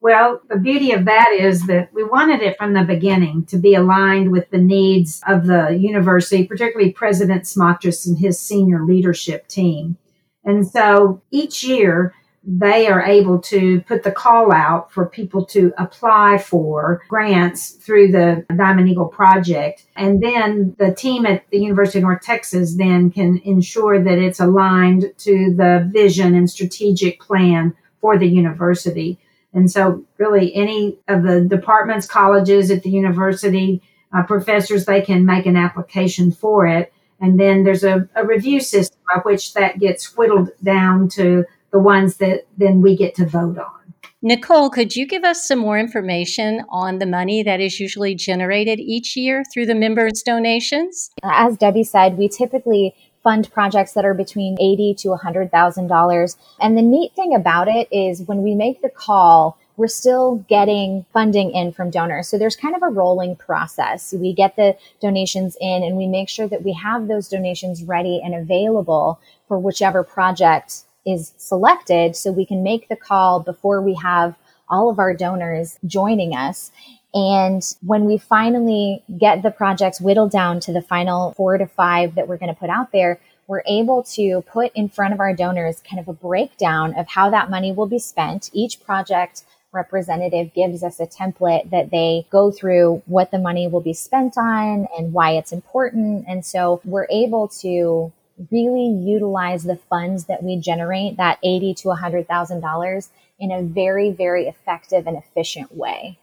Well, 0.00 0.40
the 0.48 0.58
beauty 0.58 0.92
of 0.92 1.06
that 1.06 1.32
is 1.32 1.66
that 1.66 1.92
we 1.92 2.04
wanted 2.04 2.40
it 2.40 2.56
from 2.56 2.72
the 2.72 2.84
beginning 2.84 3.46
to 3.46 3.58
be 3.58 3.74
aligned 3.74 4.30
with 4.30 4.48
the 4.50 4.58
needs 4.58 5.20
of 5.26 5.46
the 5.46 5.76
university, 5.76 6.46
particularly 6.46 6.92
President 6.92 7.42
Smatresk 7.44 8.06
and 8.06 8.18
his 8.18 8.38
senior 8.38 8.84
leadership 8.84 9.48
team. 9.48 9.96
And 10.44 10.66
so 10.66 11.20
each 11.32 11.64
year, 11.64 12.14
they 12.50 12.86
are 12.86 13.02
able 13.02 13.38
to 13.38 13.82
put 13.82 14.02
the 14.02 14.10
call 14.10 14.50
out 14.52 14.90
for 14.90 15.04
people 15.04 15.44
to 15.44 15.70
apply 15.76 16.38
for 16.38 17.02
grants 17.06 17.72
through 17.72 18.10
the 18.10 18.46
Diamond 18.56 18.88
Eagle 18.88 19.08
project. 19.08 19.84
And 19.96 20.22
then 20.22 20.74
the 20.78 20.94
team 20.94 21.26
at 21.26 21.44
the 21.50 21.58
University 21.58 21.98
of 21.98 22.04
North 22.04 22.22
Texas 22.22 22.76
then 22.76 23.10
can 23.10 23.38
ensure 23.44 24.02
that 24.02 24.18
it's 24.18 24.40
aligned 24.40 25.12
to 25.18 25.54
the 25.54 25.90
vision 25.92 26.34
and 26.34 26.48
strategic 26.48 27.20
plan 27.20 27.74
for 28.00 28.16
the 28.16 28.28
university. 28.28 29.18
And 29.52 29.70
so, 29.70 30.04
really, 30.16 30.54
any 30.54 30.98
of 31.06 31.24
the 31.24 31.42
departments, 31.42 32.06
colleges 32.06 32.70
at 32.70 32.82
the 32.82 32.90
university, 32.90 33.82
uh, 34.14 34.22
professors, 34.22 34.86
they 34.86 35.02
can 35.02 35.26
make 35.26 35.44
an 35.44 35.56
application 35.56 36.32
for 36.32 36.66
it. 36.66 36.94
And 37.20 37.38
then 37.38 37.64
there's 37.64 37.84
a, 37.84 38.08
a 38.14 38.24
review 38.24 38.60
system 38.60 38.98
by 39.06 39.20
which 39.22 39.52
that 39.54 39.78
gets 39.78 40.16
whittled 40.16 40.50
down 40.62 41.08
to 41.10 41.44
the 41.70 41.78
ones 41.78 42.16
that 42.16 42.46
then 42.56 42.80
we 42.80 42.96
get 42.96 43.14
to 43.16 43.26
vote 43.26 43.58
on. 43.58 43.94
Nicole, 44.20 44.68
could 44.68 44.96
you 44.96 45.06
give 45.06 45.22
us 45.22 45.46
some 45.46 45.60
more 45.60 45.78
information 45.78 46.64
on 46.70 46.98
the 46.98 47.06
money 47.06 47.42
that 47.44 47.60
is 47.60 47.78
usually 47.78 48.16
generated 48.16 48.80
each 48.80 49.16
year 49.16 49.44
through 49.52 49.66
the 49.66 49.76
members' 49.76 50.22
donations? 50.22 51.10
As 51.22 51.56
Debbie 51.56 51.84
said, 51.84 52.18
we 52.18 52.28
typically 52.28 52.96
fund 53.22 53.50
projects 53.52 53.92
that 53.92 54.04
are 54.04 54.14
between 54.14 54.56
eighty 54.60 54.94
to 54.94 55.14
hundred 55.14 55.52
thousand 55.52 55.86
dollars. 55.86 56.36
And 56.60 56.76
the 56.76 56.82
neat 56.82 57.12
thing 57.14 57.34
about 57.34 57.68
it 57.68 57.86
is 57.92 58.22
when 58.22 58.42
we 58.42 58.54
make 58.54 58.82
the 58.82 58.88
call, 58.88 59.56
we're 59.76 59.86
still 59.86 60.44
getting 60.48 61.06
funding 61.12 61.52
in 61.52 61.72
from 61.72 61.90
donors. 61.90 62.26
So 62.26 62.38
there's 62.38 62.56
kind 62.56 62.74
of 62.74 62.82
a 62.82 62.88
rolling 62.88 63.36
process. 63.36 64.12
We 64.12 64.32
get 64.32 64.56
the 64.56 64.76
donations 65.00 65.56
in 65.60 65.84
and 65.84 65.96
we 65.96 66.08
make 66.08 66.28
sure 66.28 66.48
that 66.48 66.64
we 66.64 66.72
have 66.72 67.06
those 67.06 67.28
donations 67.28 67.84
ready 67.84 68.20
and 68.22 68.34
available 68.34 69.20
for 69.46 69.60
whichever 69.60 70.02
project 70.02 70.82
is 71.08 71.32
selected 71.36 72.16
so 72.16 72.30
we 72.30 72.46
can 72.46 72.62
make 72.62 72.88
the 72.88 72.96
call 72.96 73.40
before 73.40 73.80
we 73.80 73.94
have 73.94 74.36
all 74.68 74.90
of 74.90 74.98
our 74.98 75.14
donors 75.14 75.78
joining 75.86 76.34
us. 76.34 76.70
And 77.14 77.62
when 77.82 78.04
we 78.04 78.18
finally 78.18 79.02
get 79.18 79.42
the 79.42 79.50
projects 79.50 80.00
whittled 80.00 80.30
down 80.30 80.60
to 80.60 80.72
the 80.72 80.82
final 80.82 81.32
four 81.32 81.56
to 81.56 81.66
five 81.66 82.14
that 82.16 82.28
we're 82.28 82.36
going 82.36 82.52
to 82.52 82.60
put 82.60 82.70
out 82.70 82.92
there, 82.92 83.18
we're 83.46 83.62
able 83.66 84.02
to 84.02 84.42
put 84.42 84.70
in 84.74 84.90
front 84.90 85.14
of 85.14 85.20
our 85.20 85.34
donors 85.34 85.80
kind 85.80 85.98
of 85.98 86.06
a 86.06 86.12
breakdown 86.12 86.94
of 86.98 87.08
how 87.08 87.30
that 87.30 87.48
money 87.48 87.72
will 87.72 87.86
be 87.86 87.98
spent. 87.98 88.50
Each 88.52 88.78
project 88.78 89.42
representative 89.72 90.52
gives 90.54 90.82
us 90.82 91.00
a 91.00 91.06
template 91.06 91.70
that 91.70 91.90
they 91.90 92.26
go 92.30 92.50
through 92.50 93.02
what 93.06 93.30
the 93.30 93.38
money 93.38 93.66
will 93.66 93.80
be 93.80 93.94
spent 93.94 94.36
on 94.36 94.86
and 94.96 95.12
why 95.12 95.32
it's 95.32 95.52
important. 95.52 96.26
And 96.28 96.44
so 96.44 96.80
we're 96.84 97.06
able 97.10 97.48
to 97.60 98.12
really 98.50 98.86
utilize 98.86 99.64
the 99.64 99.76
funds 99.76 100.24
that 100.24 100.42
we 100.42 100.56
generate, 100.56 101.16
that 101.16 101.38
eighty 101.42 101.74
to 101.74 101.90
hundred 101.90 102.28
thousand 102.28 102.60
dollars, 102.60 103.10
in 103.38 103.50
a 103.52 103.62
very, 103.62 104.10
very 104.10 104.46
effective 104.46 105.06
and 105.06 105.16
efficient 105.16 105.76
way. 105.76 106.18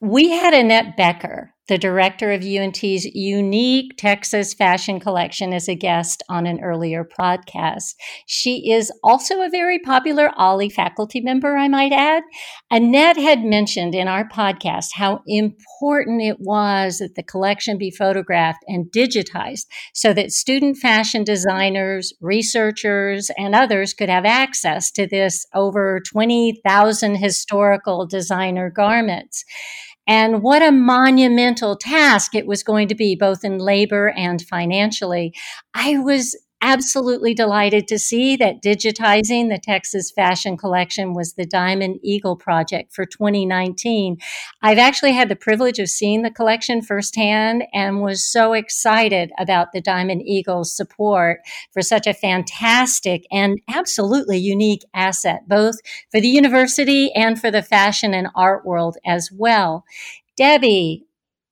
We 0.00 0.30
had 0.30 0.54
Annette 0.54 0.96
Becker 0.96 1.52
the 1.68 1.78
director 1.78 2.32
of 2.32 2.42
UNT's 2.42 3.04
unique 3.04 3.96
Texas 3.96 4.52
fashion 4.52 4.98
collection, 4.98 5.52
as 5.52 5.68
a 5.68 5.74
guest 5.74 6.22
on 6.28 6.46
an 6.46 6.60
earlier 6.60 7.04
podcast. 7.04 7.94
She 8.26 8.72
is 8.72 8.92
also 9.04 9.40
a 9.40 9.50
very 9.50 9.78
popular 9.78 10.30
OLLI 10.36 10.72
faculty 10.72 11.20
member, 11.20 11.56
I 11.56 11.68
might 11.68 11.92
add. 11.92 12.24
Annette 12.70 13.16
had 13.16 13.44
mentioned 13.44 13.94
in 13.94 14.08
our 14.08 14.28
podcast 14.28 14.88
how 14.94 15.20
important 15.26 16.20
it 16.20 16.38
was 16.40 16.98
that 16.98 17.14
the 17.14 17.22
collection 17.22 17.78
be 17.78 17.90
photographed 17.90 18.64
and 18.66 18.86
digitized 18.86 19.66
so 19.94 20.12
that 20.12 20.32
student 20.32 20.78
fashion 20.78 21.22
designers, 21.22 22.12
researchers, 22.20 23.30
and 23.38 23.54
others 23.54 23.94
could 23.94 24.08
have 24.08 24.24
access 24.24 24.90
to 24.90 25.06
this 25.06 25.46
over 25.54 26.00
20,000 26.00 27.16
historical 27.16 28.06
designer 28.06 28.68
garments. 28.68 29.44
And 30.06 30.42
what 30.42 30.62
a 30.62 30.72
monumental 30.72 31.76
task 31.76 32.34
it 32.34 32.46
was 32.46 32.62
going 32.62 32.88
to 32.88 32.94
be, 32.94 33.14
both 33.14 33.44
in 33.44 33.58
labor 33.58 34.10
and 34.16 34.42
financially. 34.42 35.34
I 35.74 35.98
was 35.98 36.36
absolutely 36.62 37.34
delighted 37.34 37.88
to 37.88 37.98
see 37.98 38.36
that 38.36 38.62
digitizing 38.62 39.48
the 39.48 39.60
Texas 39.62 40.10
Fashion 40.12 40.56
Collection 40.56 41.12
was 41.12 41.34
the 41.34 41.44
Diamond 41.44 41.98
Eagle 42.02 42.36
project 42.36 42.94
for 42.94 43.04
2019. 43.04 44.16
I've 44.62 44.78
actually 44.78 45.12
had 45.12 45.28
the 45.28 45.36
privilege 45.36 45.80
of 45.80 45.88
seeing 45.88 46.22
the 46.22 46.30
collection 46.30 46.80
firsthand 46.80 47.64
and 47.74 48.00
was 48.00 48.24
so 48.24 48.52
excited 48.52 49.32
about 49.38 49.72
the 49.72 49.80
Diamond 49.80 50.22
Eagle's 50.24 50.74
support 50.74 51.40
for 51.72 51.82
such 51.82 52.06
a 52.06 52.14
fantastic 52.14 53.26
and 53.32 53.60
absolutely 53.68 54.38
unique 54.38 54.84
asset, 54.94 55.48
both 55.48 55.76
for 56.12 56.20
the 56.20 56.28
university 56.28 57.12
and 57.14 57.40
for 57.40 57.50
the 57.50 57.62
fashion 57.62 58.14
and 58.14 58.28
art 58.36 58.64
world 58.64 58.96
as 59.04 59.30
well. 59.32 59.84
Debbie, 60.36 61.06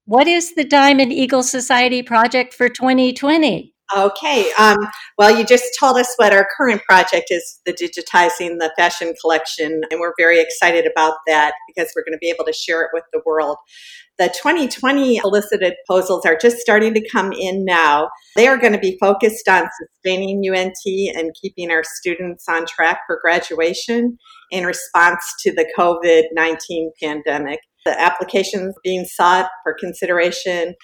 what 0.04 0.28
is 0.28 0.54
the 0.54 0.64
Diamond 0.64 1.12
Eagle 1.12 1.42
Society 1.42 2.02
project 2.02 2.54
for 2.54 2.68
2020? 2.68 3.74
Okay. 3.96 4.52
Um, 4.56 4.76
well, 5.18 5.36
you 5.36 5.44
just 5.44 5.64
told 5.78 5.96
us 5.96 6.12
what 6.16 6.32
our 6.32 6.46
current 6.56 6.80
project 6.82 7.26
is 7.30 7.60
the 7.66 7.72
digitizing 7.72 8.58
the 8.58 8.72
fashion 8.76 9.14
collection, 9.20 9.80
and 9.90 10.00
we're 10.00 10.14
very 10.16 10.40
excited 10.40 10.86
about 10.86 11.14
that 11.26 11.54
because 11.66 11.90
we're 11.94 12.04
going 12.04 12.12
to 12.12 12.18
be 12.18 12.30
able 12.30 12.44
to 12.44 12.52
share 12.52 12.82
it 12.82 12.90
with 12.92 13.02
the 13.12 13.20
world. 13.26 13.56
The 14.18 14.28
2020 14.28 15.16
elicited 15.24 15.74
proposals 15.86 16.24
are 16.24 16.36
just 16.40 16.58
starting 16.58 16.94
to 16.94 17.08
come 17.08 17.32
in 17.32 17.64
now. 17.64 18.10
They 18.36 18.46
are 18.46 18.58
going 18.58 18.74
to 18.74 18.78
be 18.78 18.96
focused 19.00 19.48
on 19.48 19.68
sustaining 19.80 20.42
UNT 20.46 20.76
and 21.16 21.32
keeping 21.40 21.70
our 21.70 21.82
students 21.82 22.44
on 22.48 22.66
track 22.66 23.00
for 23.06 23.18
graduation 23.22 24.18
in 24.52 24.66
response 24.66 25.24
to 25.40 25.52
the 25.52 25.66
COVID 25.76 26.24
19 26.32 26.92
pandemic. 27.02 27.60
The 27.86 27.98
applications 27.98 28.74
being 28.84 29.06
sought 29.06 29.48
for 29.64 29.74
consideration 29.80 30.74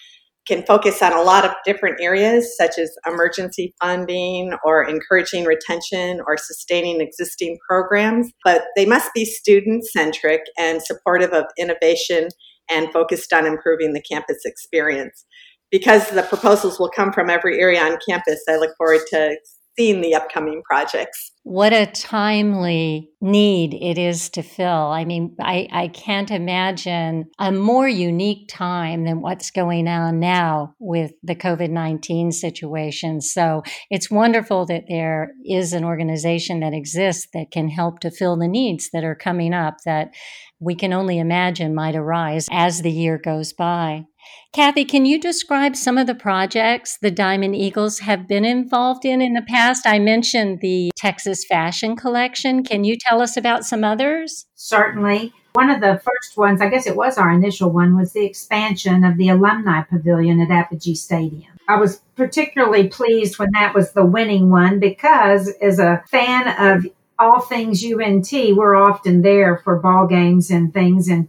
can 0.46 0.64
focus 0.64 1.02
on 1.02 1.12
a 1.12 1.22
lot 1.22 1.44
of 1.44 1.50
different 1.64 2.00
areas 2.00 2.56
such 2.56 2.78
as 2.78 2.90
emergency 3.06 3.74
funding 3.80 4.52
or 4.64 4.88
encouraging 4.88 5.44
retention 5.44 6.20
or 6.26 6.36
sustaining 6.36 7.00
existing 7.00 7.58
programs, 7.68 8.30
but 8.44 8.62
they 8.76 8.86
must 8.86 9.12
be 9.12 9.24
student 9.24 9.84
centric 9.86 10.42
and 10.58 10.82
supportive 10.82 11.32
of 11.32 11.44
innovation 11.58 12.28
and 12.70 12.92
focused 12.92 13.32
on 13.32 13.46
improving 13.46 13.92
the 13.92 14.02
campus 14.02 14.38
experience. 14.44 15.24
Because 15.70 16.10
the 16.10 16.22
proposals 16.22 16.78
will 16.78 16.90
come 16.94 17.12
from 17.12 17.28
every 17.28 17.60
area 17.60 17.82
on 17.82 17.98
campus, 18.08 18.40
I 18.48 18.56
look 18.56 18.74
forward 18.78 19.00
to 19.10 19.36
seeing 19.78 20.00
the 20.00 20.14
upcoming 20.14 20.62
projects. 20.64 21.32
What 21.42 21.72
a 21.72 21.86
timely 21.86 23.10
need 23.20 23.74
it 23.74 23.98
is 23.98 24.28
to 24.30 24.42
fill. 24.42 24.66
I 24.66 25.04
mean, 25.04 25.36
I, 25.40 25.68
I 25.70 25.88
can't 25.88 26.30
imagine 26.30 27.26
a 27.38 27.52
more 27.52 27.86
unique 27.86 28.48
time 28.48 29.04
than 29.04 29.20
what's 29.20 29.50
going 29.50 29.86
on 29.86 30.18
now 30.18 30.74
with 30.80 31.12
the 31.22 31.36
COVID 31.36 31.70
19 31.70 32.32
situation. 32.32 33.20
So 33.20 33.62
it's 33.90 34.10
wonderful 34.10 34.66
that 34.66 34.84
there 34.88 35.32
is 35.44 35.72
an 35.72 35.84
organization 35.84 36.60
that 36.60 36.74
exists 36.74 37.28
that 37.32 37.52
can 37.52 37.68
help 37.68 38.00
to 38.00 38.10
fill 38.10 38.36
the 38.36 38.48
needs 38.48 38.90
that 38.92 39.04
are 39.04 39.14
coming 39.14 39.54
up 39.54 39.76
that 39.84 40.14
we 40.58 40.74
can 40.74 40.92
only 40.92 41.18
imagine 41.18 41.74
might 41.74 41.94
arise 41.94 42.48
as 42.50 42.80
the 42.80 42.90
year 42.90 43.18
goes 43.18 43.52
by. 43.52 44.04
Kathy, 44.52 44.84
can 44.84 45.04
you 45.04 45.20
describe 45.20 45.76
some 45.76 45.98
of 45.98 46.06
the 46.06 46.14
projects 46.14 46.96
the 46.96 47.10
Diamond 47.10 47.54
Eagles 47.54 47.98
have 47.98 48.26
been 48.26 48.44
involved 48.44 49.04
in 49.04 49.20
in 49.20 49.34
the 49.34 49.42
past? 49.42 49.86
I 49.86 49.98
mentioned 49.98 50.60
the 50.60 50.90
Texas 50.96 51.44
Fashion 51.44 51.94
Collection. 51.94 52.64
Can 52.64 52.84
you 52.84 52.96
tell 52.98 53.20
us 53.20 53.36
about 53.36 53.64
some 53.64 53.84
others? 53.84 54.46
Certainly. 54.54 55.32
One 55.52 55.70
of 55.70 55.80
the 55.80 56.00
first 56.02 56.36
ones, 56.36 56.60
I 56.60 56.68
guess 56.68 56.86
it 56.86 56.96
was 56.96 57.18
our 57.18 57.30
initial 57.30 57.70
one, 57.70 57.96
was 57.96 58.12
the 58.12 58.24
expansion 58.24 59.04
of 59.04 59.16
the 59.16 59.28
Alumni 59.28 59.82
Pavilion 59.82 60.40
at 60.40 60.50
Apogee 60.50 60.94
Stadium. 60.94 61.52
I 61.68 61.76
was 61.76 62.02
particularly 62.14 62.88
pleased 62.88 63.38
when 63.38 63.50
that 63.52 63.74
was 63.74 63.92
the 63.92 64.04
winning 64.04 64.50
one 64.50 64.78
because, 64.78 65.48
as 65.60 65.78
a 65.78 66.02
fan 66.10 66.48
of 66.58 66.86
all 67.18 67.40
things 67.40 67.84
UNT, 67.84 68.30
we're 68.56 68.76
often 68.76 69.22
there 69.22 69.58
for 69.58 69.76
ball 69.76 70.06
games 70.06 70.50
and 70.50 70.72
things. 70.72 71.08
And 71.08 71.28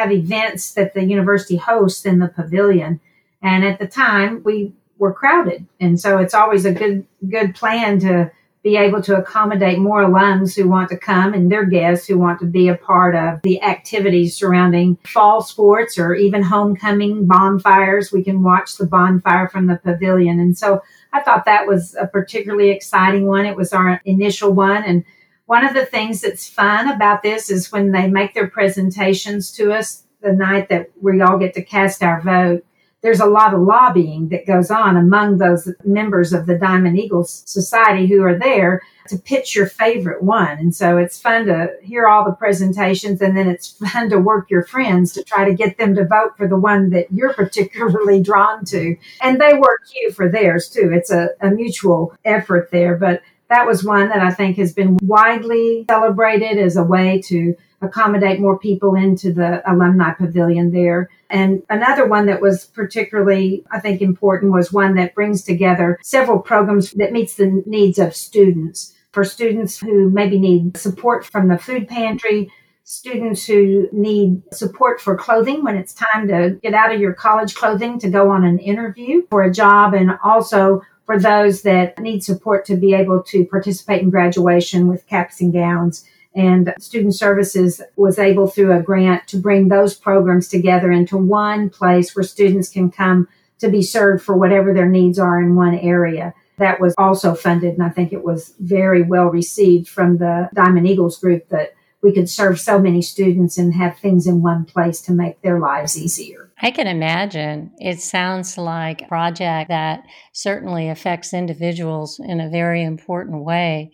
have 0.00 0.12
events 0.12 0.72
that 0.72 0.94
the 0.94 1.04
university 1.04 1.56
hosts 1.56 2.06
in 2.06 2.18
the 2.18 2.28
pavilion. 2.28 3.00
And 3.42 3.64
at 3.64 3.78
the 3.78 3.86
time, 3.86 4.42
we 4.44 4.72
were 4.98 5.14
crowded, 5.14 5.66
and 5.80 5.98
so 5.98 6.18
it's 6.18 6.34
always 6.34 6.66
a 6.66 6.72
good 6.72 7.06
good 7.28 7.54
plan 7.54 7.98
to 8.00 8.30
be 8.62 8.76
able 8.76 9.00
to 9.00 9.16
accommodate 9.16 9.78
more 9.78 10.02
alums 10.02 10.54
who 10.54 10.68
want 10.68 10.90
to 10.90 10.96
come 10.96 11.32
and 11.32 11.50
their 11.50 11.64
guests 11.64 12.06
who 12.06 12.18
want 12.18 12.38
to 12.38 12.44
be 12.44 12.68
a 12.68 12.76
part 12.76 13.14
of 13.14 13.40
the 13.42 13.62
activities 13.62 14.36
surrounding 14.36 14.98
fall 15.06 15.40
sports 15.40 15.98
or 15.98 16.14
even 16.14 16.42
homecoming 16.42 17.26
bonfires. 17.26 18.12
We 18.12 18.22
can 18.22 18.42
watch 18.42 18.76
the 18.76 18.86
bonfire 18.86 19.48
from 19.48 19.66
the 19.66 19.76
pavilion. 19.76 20.38
And 20.38 20.58
so 20.58 20.82
I 21.14 21.22
thought 21.22 21.46
that 21.46 21.66
was 21.66 21.96
a 21.98 22.06
particularly 22.06 22.68
exciting 22.68 23.26
one. 23.26 23.46
It 23.46 23.56
was 23.56 23.72
our 23.72 24.02
initial 24.04 24.52
one 24.52 24.84
and 24.84 25.04
one 25.50 25.66
of 25.66 25.74
the 25.74 25.84
things 25.84 26.20
that's 26.20 26.48
fun 26.48 26.88
about 26.88 27.24
this 27.24 27.50
is 27.50 27.72
when 27.72 27.90
they 27.90 28.08
make 28.08 28.34
their 28.34 28.46
presentations 28.46 29.50
to 29.50 29.72
us 29.72 30.04
the 30.20 30.32
night 30.32 30.68
that 30.68 30.92
we 31.02 31.20
all 31.20 31.38
get 31.38 31.54
to 31.54 31.60
cast 31.60 32.04
our 32.04 32.20
vote, 32.20 32.64
there's 33.00 33.18
a 33.18 33.26
lot 33.26 33.52
of 33.52 33.60
lobbying 33.60 34.28
that 34.28 34.46
goes 34.46 34.70
on 34.70 34.96
among 34.96 35.38
those 35.38 35.68
members 35.84 36.32
of 36.32 36.46
the 36.46 36.56
Diamond 36.56 37.00
Eagles 37.00 37.42
Society 37.46 38.06
who 38.06 38.22
are 38.22 38.38
there 38.38 38.82
to 39.08 39.18
pitch 39.18 39.56
your 39.56 39.66
favorite 39.66 40.22
one. 40.22 40.56
And 40.58 40.72
so 40.72 40.98
it's 40.98 41.20
fun 41.20 41.46
to 41.46 41.70
hear 41.82 42.06
all 42.06 42.24
the 42.24 42.36
presentations 42.36 43.20
and 43.20 43.36
then 43.36 43.48
it's 43.48 43.70
fun 43.92 44.08
to 44.10 44.20
work 44.20 44.50
your 44.50 44.62
friends 44.62 45.12
to 45.14 45.24
try 45.24 45.44
to 45.44 45.54
get 45.54 45.78
them 45.78 45.96
to 45.96 46.06
vote 46.06 46.36
for 46.36 46.46
the 46.46 46.60
one 46.60 46.90
that 46.90 47.10
you're 47.10 47.34
particularly 47.34 48.22
drawn 48.22 48.64
to. 48.66 48.96
And 49.20 49.40
they 49.40 49.54
work 49.54 49.82
you 49.96 50.12
for 50.12 50.28
theirs 50.28 50.68
too. 50.68 50.92
It's 50.92 51.10
a, 51.10 51.30
a 51.40 51.50
mutual 51.50 52.14
effort 52.24 52.70
there. 52.70 52.94
But 52.94 53.22
that 53.50 53.66
was 53.66 53.84
one 53.84 54.08
that 54.08 54.20
I 54.20 54.30
think 54.30 54.56
has 54.56 54.72
been 54.72 54.96
widely 55.02 55.84
celebrated 55.90 56.58
as 56.58 56.76
a 56.76 56.84
way 56.84 57.20
to 57.26 57.54
accommodate 57.82 58.40
more 58.40 58.58
people 58.58 58.94
into 58.94 59.32
the 59.32 59.62
alumni 59.70 60.12
pavilion 60.12 60.70
there. 60.70 61.10
And 61.28 61.62
another 61.68 62.06
one 62.06 62.26
that 62.26 62.40
was 62.40 62.66
particularly, 62.66 63.64
I 63.70 63.80
think, 63.80 64.00
important 64.00 64.52
was 64.52 64.72
one 64.72 64.94
that 64.94 65.14
brings 65.14 65.42
together 65.42 65.98
several 66.02 66.38
programs 66.38 66.92
that 66.92 67.12
meets 67.12 67.34
the 67.34 67.62
needs 67.66 67.98
of 67.98 68.14
students. 68.14 68.94
For 69.12 69.24
students 69.24 69.80
who 69.80 70.08
maybe 70.10 70.38
need 70.38 70.76
support 70.76 71.26
from 71.26 71.48
the 71.48 71.58
food 71.58 71.88
pantry, 71.88 72.52
students 72.84 73.46
who 73.46 73.88
need 73.92 74.42
support 74.52 75.00
for 75.00 75.16
clothing 75.16 75.64
when 75.64 75.76
it's 75.76 75.94
time 75.94 76.28
to 76.28 76.58
get 76.62 76.74
out 76.74 76.94
of 76.94 77.00
your 77.00 77.14
college 77.14 77.54
clothing 77.54 77.98
to 78.00 78.10
go 78.10 78.30
on 78.30 78.44
an 78.44 78.58
interview 78.58 79.22
for 79.30 79.42
a 79.42 79.52
job, 79.52 79.94
and 79.94 80.12
also 80.22 80.82
for 81.10 81.18
those 81.18 81.62
that 81.62 81.98
need 81.98 82.22
support 82.22 82.64
to 82.64 82.76
be 82.76 82.94
able 82.94 83.20
to 83.20 83.44
participate 83.46 84.00
in 84.00 84.10
graduation 84.10 84.86
with 84.86 85.08
caps 85.08 85.40
and 85.40 85.52
gowns. 85.52 86.04
And 86.36 86.72
Student 86.78 87.16
Services 87.16 87.82
was 87.96 88.20
able 88.20 88.46
through 88.46 88.72
a 88.72 88.80
grant 88.80 89.26
to 89.26 89.36
bring 89.36 89.66
those 89.66 89.92
programs 89.92 90.46
together 90.46 90.92
into 90.92 91.16
one 91.16 91.68
place 91.68 92.14
where 92.14 92.22
students 92.22 92.68
can 92.68 92.92
come 92.92 93.26
to 93.58 93.68
be 93.68 93.82
served 93.82 94.22
for 94.22 94.36
whatever 94.36 94.72
their 94.72 94.88
needs 94.88 95.18
are 95.18 95.40
in 95.40 95.56
one 95.56 95.74
area. 95.74 96.32
That 96.58 96.80
was 96.80 96.94
also 96.96 97.34
funded, 97.34 97.74
and 97.74 97.82
I 97.82 97.88
think 97.88 98.12
it 98.12 98.22
was 98.22 98.54
very 98.60 99.02
well 99.02 99.30
received 99.30 99.88
from 99.88 100.18
the 100.18 100.48
Diamond 100.54 100.86
Eagles 100.86 101.18
group 101.18 101.48
that 101.48 101.74
we 102.02 102.12
could 102.12 102.28
serve 102.30 102.60
so 102.60 102.78
many 102.78 103.02
students 103.02 103.58
and 103.58 103.74
have 103.74 103.98
things 103.98 104.26
in 104.26 104.42
one 104.42 104.64
place 104.64 105.00
to 105.02 105.12
make 105.12 105.42
their 105.42 105.58
lives 105.60 105.98
easier. 105.98 106.52
I 106.62 106.70
can 106.70 106.86
imagine. 106.86 107.72
It 107.78 108.00
sounds 108.00 108.56
like 108.58 109.02
a 109.02 109.08
project 109.08 109.68
that 109.68 110.04
certainly 110.32 110.88
affects 110.88 111.34
individuals 111.34 112.20
in 112.22 112.40
a 112.40 112.50
very 112.50 112.82
important 112.82 113.44
way, 113.44 113.90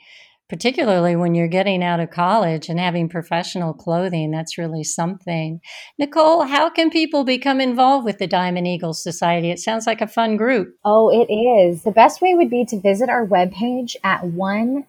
particularly 0.49 1.16
when 1.16 1.35
you're 1.35 1.49
getting 1.49 1.83
out 1.83 1.99
of 2.01 2.11
college 2.11 2.69
and 2.69 2.79
having 2.79 3.09
professional 3.09 3.73
clothing. 3.73 4.31
That's 4.31 4.59
really 4.59 4.85
something. 4.85 5.61
Nicole, 5.99 6.42
how 6.42 6.71
can 6.71 6.90
people 6.90 7.25
become 7.25 7.61
involved 7.61 8.05
with 8.05 8.19
the 8.19 8.29
Diamond 8.29 8.69
Eagles 8.69 9.03
Society? 9.03 9.51
It 9.51 9.59
sounds 9.59 9.87
like 9.87 10.01
a 10.01 10.07
fun 10.09 10.37
group. 10.37 10.77
Oh, 10.85 11.09
it 11.09 11.33
is. 11.33 11.83
The 11.83 11.90
best 11.92 12.21
way 12.21 12.35
would 12.35 12.51
be 12.51 12.64
to 12.66 12.81
visit 12.81 13.09
our 13.09 13.27
webpage 13.27 13.97
at 14.05 14.25
one.unt.edu 14.25 14.87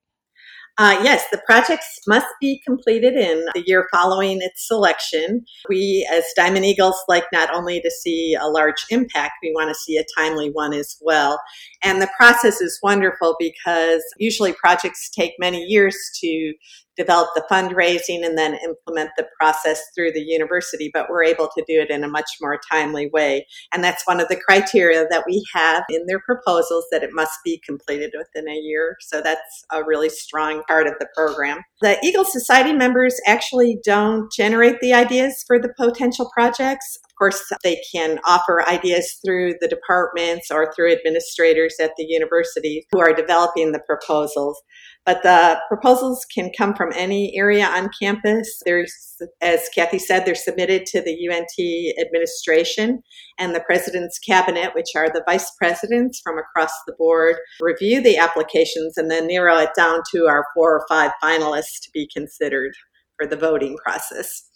Uh, 0.79 0.99
yes, 1.01 1.23
the 1.31 1.41
projects 1.47 2.01
must 2.05 2.27
be 2.39 2.61
completed 2.63 3.15
in 3.15 3.43
the 3.55 3.63
year 3.65 3.87
following 3.91 4.37
its 4.41 4.67
selection. 4.67 5.43
We, 5.67 6.07
as 6.13 6.23
Diamond 6.35 6.65
Eagles, 6.65 7.01
like 7.07 7.23
not 7.33 7.51
only 7.51 7.81
to 7.81 7.89
see 7.89 8.37
a 8.39 8.45
large 8.45 8.85
impact, 8.91 9.33
we 9.41 9.51
want 9.55 9.69
to 9.69 9.75
see 9.75 9.97
a 9.97 10.05
timely 10.15 10.51
one 10.51 10.73
as 10.73 10.95
well. 11.01 11.41
And 11.83 12.01
the 12.01 12.09
process 12.17 12.61
is 12.61 12.79
wonderful 12.81 13.35
because 13.39 14.03
usually 14.17 14.53
projects 14.53 15.09
take 15.09 15.33
many 15.39 15.63
years 15.63 15.95
to 16.21 16.53
develop 16.97 17.29
the 17.35 17.43
fundraising 17.49 18.25
and 18.25 18.37
then 18.37 18.57
implement 18.65 19.11
the 19.17 19.27
process 19.39 19.79
through 19.95 20.11
the 20.11 20.21
university, 20.21 20.89
but 20.93 21.07
we're 21.09 21.23
able 21.23 21.47
to 21.55 21.63
do 21.67 21.79
it 21.79 21.91
in 21.91 22.03
a 22.03 22.07
much 22.07 22.29
more 22.41 22.59
timely 22.71 23.09
way. 23.13 23.45
And 23.71 23.83
that's 23.83 24.05
one 24.05 24.19
of 24.19 24.27
the 24.27 24.41
criteria 24.47 25.05
that 25.09 25.23
we 25.27 25.45
have 25.53 25.83
in 25.89 26.05
their 26.07 26.19
proposals 26.19 26.85
that 26.91 27.03
it 27.03 27.11
must 27.13 27.37
be 27.45 27.61
completed 27.65 28.13
within 28.17 28.49
a 28.49 28.59
year. 28.59 28.97
So 29.01 29.21
that's 29.21 29.65
a 29.71 29.83
really 29.83 30.09
strong 30.09 30.63
part 30.67 30.87
of 30.87 30.93
the 30.99 31.07
program. 31.15 31.59
The 31.81 31.97
Eagle 32.03 32.25
Society 32.25 32.73
members 32.73 33.15
actually 33.27 33.79
don't 33.85 34.31
generate 34.31 34.79
the 34.81 34.93
ideas 34.93 35.43
for 35.45 35.59
the 35.59 35.73
potential 35.77 36.31
projects. 36.33 36.97
Course, 37.17 37.41
they 37.63 37.81
can 37.91 38.19
offer 38.27 38.67
ideas 38.67 39.19
through 39.25 39.55
the 39.59 39.67
departments 39.67 40.51
or 40.51 40.71
through 40.73 40.93
administrators 40.93 41.75
at 41.81 41.91
the 41.97 42.05
university 42.05 42.85
who 42.91 42.99
are 42.99 43.11
developing 43.11 43.71
the 43.71 43.81
proposals. 43.87 44.61
But 45.03 45.23
the 45.23 45.59
proposals 45.67 46.25
can 46.31 46.51
come 46.55 46.75
from 46.75 46.91
any 46.93 47.33
area 47.35 47.65
on 47.65 47.89
campus. 47.99 48.61
There's, 48.65 48.93
as 49.41 49.67
Kathy 49.73 49.99
said, 49.99 50.25
they're 50.25 50.35
submitted 50.35 50.85
to 50.87 51.01
the 51.01 51.29
UNT 51.29 52.05
administration 52.05 53.01
and 53.39 53.55
the 53.55 53.61
president's 53.61 54.19
cabinet, 54.19 54.75
which 54.75 54.95
are 54.95 55.09
the 55.09 55.23
vice 55.25 55.49
presidents 55.57 56.19
from 56.23 56.37
across 56.37 56.71
the 56.85 56.93
board, 56.97 57.37
review 57.61 58.01
the 58.01 58.17
applications 58.17 58.97
and 58.97 59.09
then 59.09 59.27
narrow 59.27 59.57
it 59.57 59.69
down 59.75 60.01
to 60.11 60.27
our 60.27 60.45
four 60.53 60.75
or 60.75 60.85
five 60.89 61.11
finalists 61.23 61.79
to 61.81 61.89
be 61.93 62.07
considered 62.13 62.73
for 63.17 63.25
the 63.25 63.37
voting 63.37 63.77
process. 63.83 64.49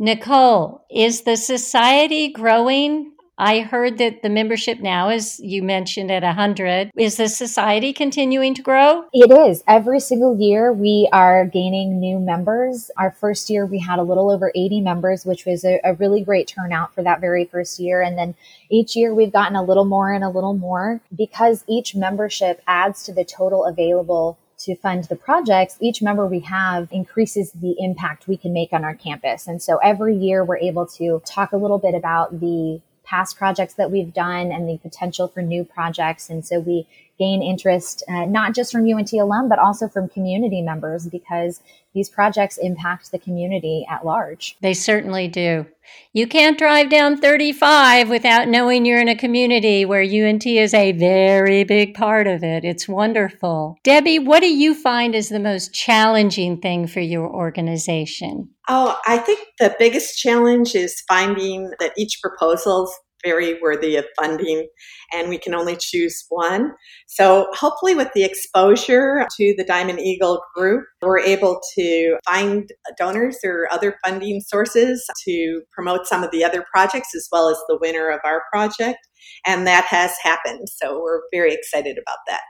Nicole, 0.00 0.84
is 0.88 1.22
the 1.22 1.36
society 1.36 2.28
growing? 2.28 3.12
I 3.36 3.60
heard 3.60 3.98
that 3.98 4.22
the 4.22 4.28
membership 4.28 4.78
now 4.78 5.08
is, 5.08 5.40
you 5.40 5.60
mentioned, 5.62 6.10
at 6.12 6.22
100. 6.22 6.92
Is 6.96 7.16
the 7.16 7.28
society 7.28 7.92
continuing 7.92 8.54
to 8.54 8.62
grow? 8.62 9.04
It 9.12 9.30
is. 9.30 9.64
Every 9.66 9.98
single 9.98 10.38
year, 10.38 10.72
we 10.72 11.08
are 11.12 11.44
gaining 11.46 11.98
new 11.98 12.20
members. 12.20 12.92
Our 12.96 13.10
first 13.10 13.50
year, 13.50 13.66
we 13.66 13.80
had 13.80 13.98
a 13.98 14.04
little 14.04 14.30
over 14.30 14.52
80 14.54 14.80
members, 14.82 15.24
which 15.24 15.44
was 15.44 15.64
a, 15.64 15.80
a 15.84 15.94
really 15.94 16.22
great 16.22 16.46
turnout 16.46 16.94
for 16.94 17.02
that 17.02 17.20
very 17.20 17.44
first 17.44 17.80
year. 17.80 18.00
And 18.00 18.16
then 18.16 18.36
each 18.70 18.94
year, 18.94 19.12
we've 19.12 19.32
gotten 19.32 19.56
a 19.56 19.64
little 19.64 19.84
more 19.84 20.12
and 20.12 20.22
a 20.22 20.30
little 20.30 20.54
more 20.54 21.00
because 21.14 21.64
each 21.68 21.96
membership 21.96 22.62
adds 22.68 23.02
to 23.04 23.12
the 23.12 23.24
total 23.24 23.64
available 23.64 24.38
to 24.58 24.74
fund 24.76 25.04
the 25.04 25.16
projects, 25.16 25.76
each 25.80 26.02
member 26.02 26.26
we 26.26 26.40
have 26.40 26.88
increases 26.90 27.52
the 27.52 27.76
impact 27.78 28.28
we 28.28 28.36
can 28.36 28.52
make 28.52 28.72
on 28.72 28.84
our 28.84 28.94
campus. 28.94 29.46
And 29.46 29.62
so 29.62 29.78
every 29.78 30.16
year 30.16 30.44
we're 30.44 30.58
able 30.58 30.86
to 30.86 31.22
talk 31.24 31.52
a 31.52 31.56
little 31.56 31.78
bit 31.78 31.94
about 31.94 32.40
the 32.40 32.80
past 33.08 33.38
projects 33.38 33.74
that 33.74 33.90
we've 33.90 34.12
done 34.12 34.52
and 34.52 34.68
the 34.68 34.78
potential 34.78 35.28
for 35.28 35.40
new 35.40 35.64
projects. 35.64 36.28
And 36.28 36.44
so 36.44 36.60
we 36.60 36.86
gain 37.18 37.42
interest, 37.42 38.04
uh, 38.08 38.26
not 38.26 38.54
just 38.54 38.70
from 38.70 38.86
UNT 38.86 39.12
alum, 39.12 39.48
but 39.48 39.58
also 39.58 39.88
from 39.88 40.08
community 40.08 40.62
members 40.62 41.06
because 41.06 41.60
these 41.94 42.08
projects 42.08 42.58
impact 42.58 43.10
the 43.10 43.18
community 43.18 43.84
at 43.90 44.04
large. 44.04 44.56
They 44.60 44.74
certainly 44.74 45.26
do. 45.26 45.66
You 46.12 46.26
can't 46.26 46.58
drive 46.58 46.90
down 46.90 47.16
35 47.16 48.10
without 48.10 48.46
knowing 48.46 48.84
you're 48.84 49.00
in 49.00 49.08
a 49.08 49.16
community 49.16 49.84
where 49.84 50.02
UNT 50.02 50.46
is 50.46 50.74
a 50.74 50.92
very 50.92 51.64
big 51.64 51.94
part 51.94 52.26
of 52.26 52.44
it. 52.44 52.64
It's 52.64 52.86
wonderful. 52.86 53.78
Debbie, 53.84 54.18
what 54.18 54.40
do 54.40 54.54
you 54.54 54.74
find 54.74 55.14
is 55.14 55.30
the 55.30 55.40
most 55.40 55.72
challenging 55.72 56.60
thing 56.60 56.86
for 56.86 57.00
your 57.00 57.26
organization? 57.26 58.50
Oh, 58.70 58.98
I 59.06 59.16
think 59.16 59.40
the 59.58 59.74
biggest 59.78 60.18
challenge 60.18 60.74
is 60.74 61.02
finding 61.08 61.70
that 61.80 61.92
each 61.96 62.18
proposal 62.22 62.84
is 62.84 62.94
very 63.24 63.58
worthy 63.60 63.96
of 63.96 64.04
funding 64.20 64.68
and 65.12 65.28
we 65.28 65.38
can 65.38 65.54
only 65.54 65.76
choose 65.78 66.24
one. 66.28 66.72
So 67.08 67.48
hopefully 67.52 67.94
with 67.94 68.12
the 68.14 68.24
exposure 68.24 69.26
to 69.36 69.54
the 69.56 69.64
Diamond 69.64 70.00
Eagle 70.00 70.42
group, 70.54 70.84
we're 71.02 71.18
able 71.18 71.60
to 71.76 72.16
find 72.24 72.68
donors 72.98 73.38
or 73.42 73.68
other 73.72 73.96
funding 74.04 74.40
sources 74.40 75.04
to 75.26 75.62
promote 75.72 76.06
some 76.06 76.22
of 76.22 76.30
the 76.30 76.44
other 76.44 76.64
projects 76.72 77.14
as 77.16 77.26
well 77.32 77.48
as 77.48 77.58
the 77.68 77.78
winner 77.80 78.10
of 78.10 78.20
our 78.24 78.42
project. 78.52 78.98
And 79.46 79.66
that 79.66 79.84
has 79.84 80.12
happened. 80.22 80.68
So 80.68 81.00
we're 81.02 81.22
very 81.32 81.54
excited 81.54 81.98
about 81.98 82.18
that. 82.28 82.42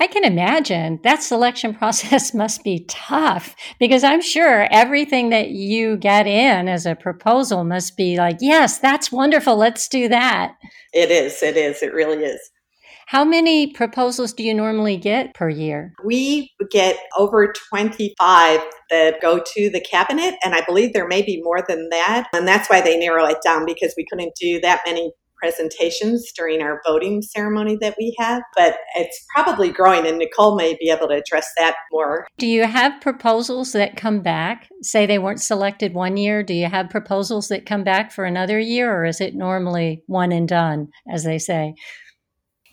I 0.00 0.06
can 0.06 0.24
imagine 0.24 1.00
that 1.04 1.22
selection 1.22 1.74
process 1.78 2.34
must 2.34 2.64
be 2.64 2.84
tough 2.88 3.54
because 3.78 4.04
I'm 4.04 4.22
sure 4.22 4.66
everything 4.70 5.30
that 5.30 5.50
you 5.50 5.96
get 5.96 6.26
in 6.26 6.68
as 6.68 6.86
a 6.86 6.94
proposal 6.94 7.64
must 7.64 7.96
be 7.96 8.16
like, 8.16 8.38
yes, 8.40 8.78
that's 8.78 9.12
wonderful. 9.12 9.56
Let's 9.56 9.88
do 9.88 10.08
that. 10.08 10.54
It 10.92 11.10
is. 11.10 11.42
It 11.42 11.56
is. 11.56 11.82
It 11.82 11.92
really 11.92 12.24
is. 12.24 12.40
How 13.06 13.24
many 13.24 13.72
proposals 13.72 14.32
do 14.32 14.42
you 14.42 14.54
normally 14.54 14.96
get 14.96 15.34
per 15.34 15.50
year? 15.50 15.92
We 16.02 16.50
get 16.70 16.96
over 17.18 17.52
25 17.68 18.60
that 18.90 19.20
go 19.20 19.38
to 19.38 19.70
the 19.70 19.80
cabinet, 19.80 20.36
and 20.42 20.54
I 20.54 20.64
believe 20.64 20.94
there 20.94 21.06
may 21.06 21.20
be 21.20 21.42
more 21.42 21.62
than 21.68 21.90
that. 21.90 22.28
And 22.32 22.48
that's 22.48 22.70
why 22.70 22.80
they 22.80 22.98
narrow 22.98 23.26
it 23.26 23.38
down 23.44 23.66
because 23.66 23.92
we 23.98 24.06
couldn't 24.10 24.34
do 24.40 24.60
that 24.60 24.80
many 24.86 25.12
presentations 25.42 26.30
during 26.36 26.62
our 26.62 26.80
voting 26.86 27.20
ceremony 27.20 27.76
that 27.80 27.96
we 27.98 28.14
have, 28.16 28.42
but 28.56 28.76
it's 28.94 29.26
probably 29.34 29.70
growing, 29.70 30.06
and 30.06 30.18
Nicole 30.18 30.54
may 30.54 30.76
be 30.78 30.88
able 30.88 31.08
to 31.08 31.14
address 31.14 31.48
that 31.58 31.74
more. 31.90 32.28
Do 32.38 32.46
you 32.46 32.64
have 32.64 33.00
proposals 33.00 33.72
that 33.72 33.96
come 33.96 34.20
back? 34.20 34.68
Say 34.82 35.04
they 35.04 35.18
weren't 35.18 35.40
selected 35.40 35.94
one 35.94 36.16
year. 36.16 36.44
Do 36.44 36.54
you 36.54 36.66
have 36.66 36.90
proposals 36.90 37.48
that 37.48 37.66
come 37.66 37.82
back 37.82 38.12
for 38.12 38.24
another 38.24 38.60
year, 38.60 38.96
or 38.96 39.04
is 39.04 39.20
it 39.20 39.34
normally 39.34 40.04
one 40.06 40.30
and 40.30 40.48
done, 40.48 40.88
as 41.10 41.24
they 41.24 41.38
say? 41.38 41.74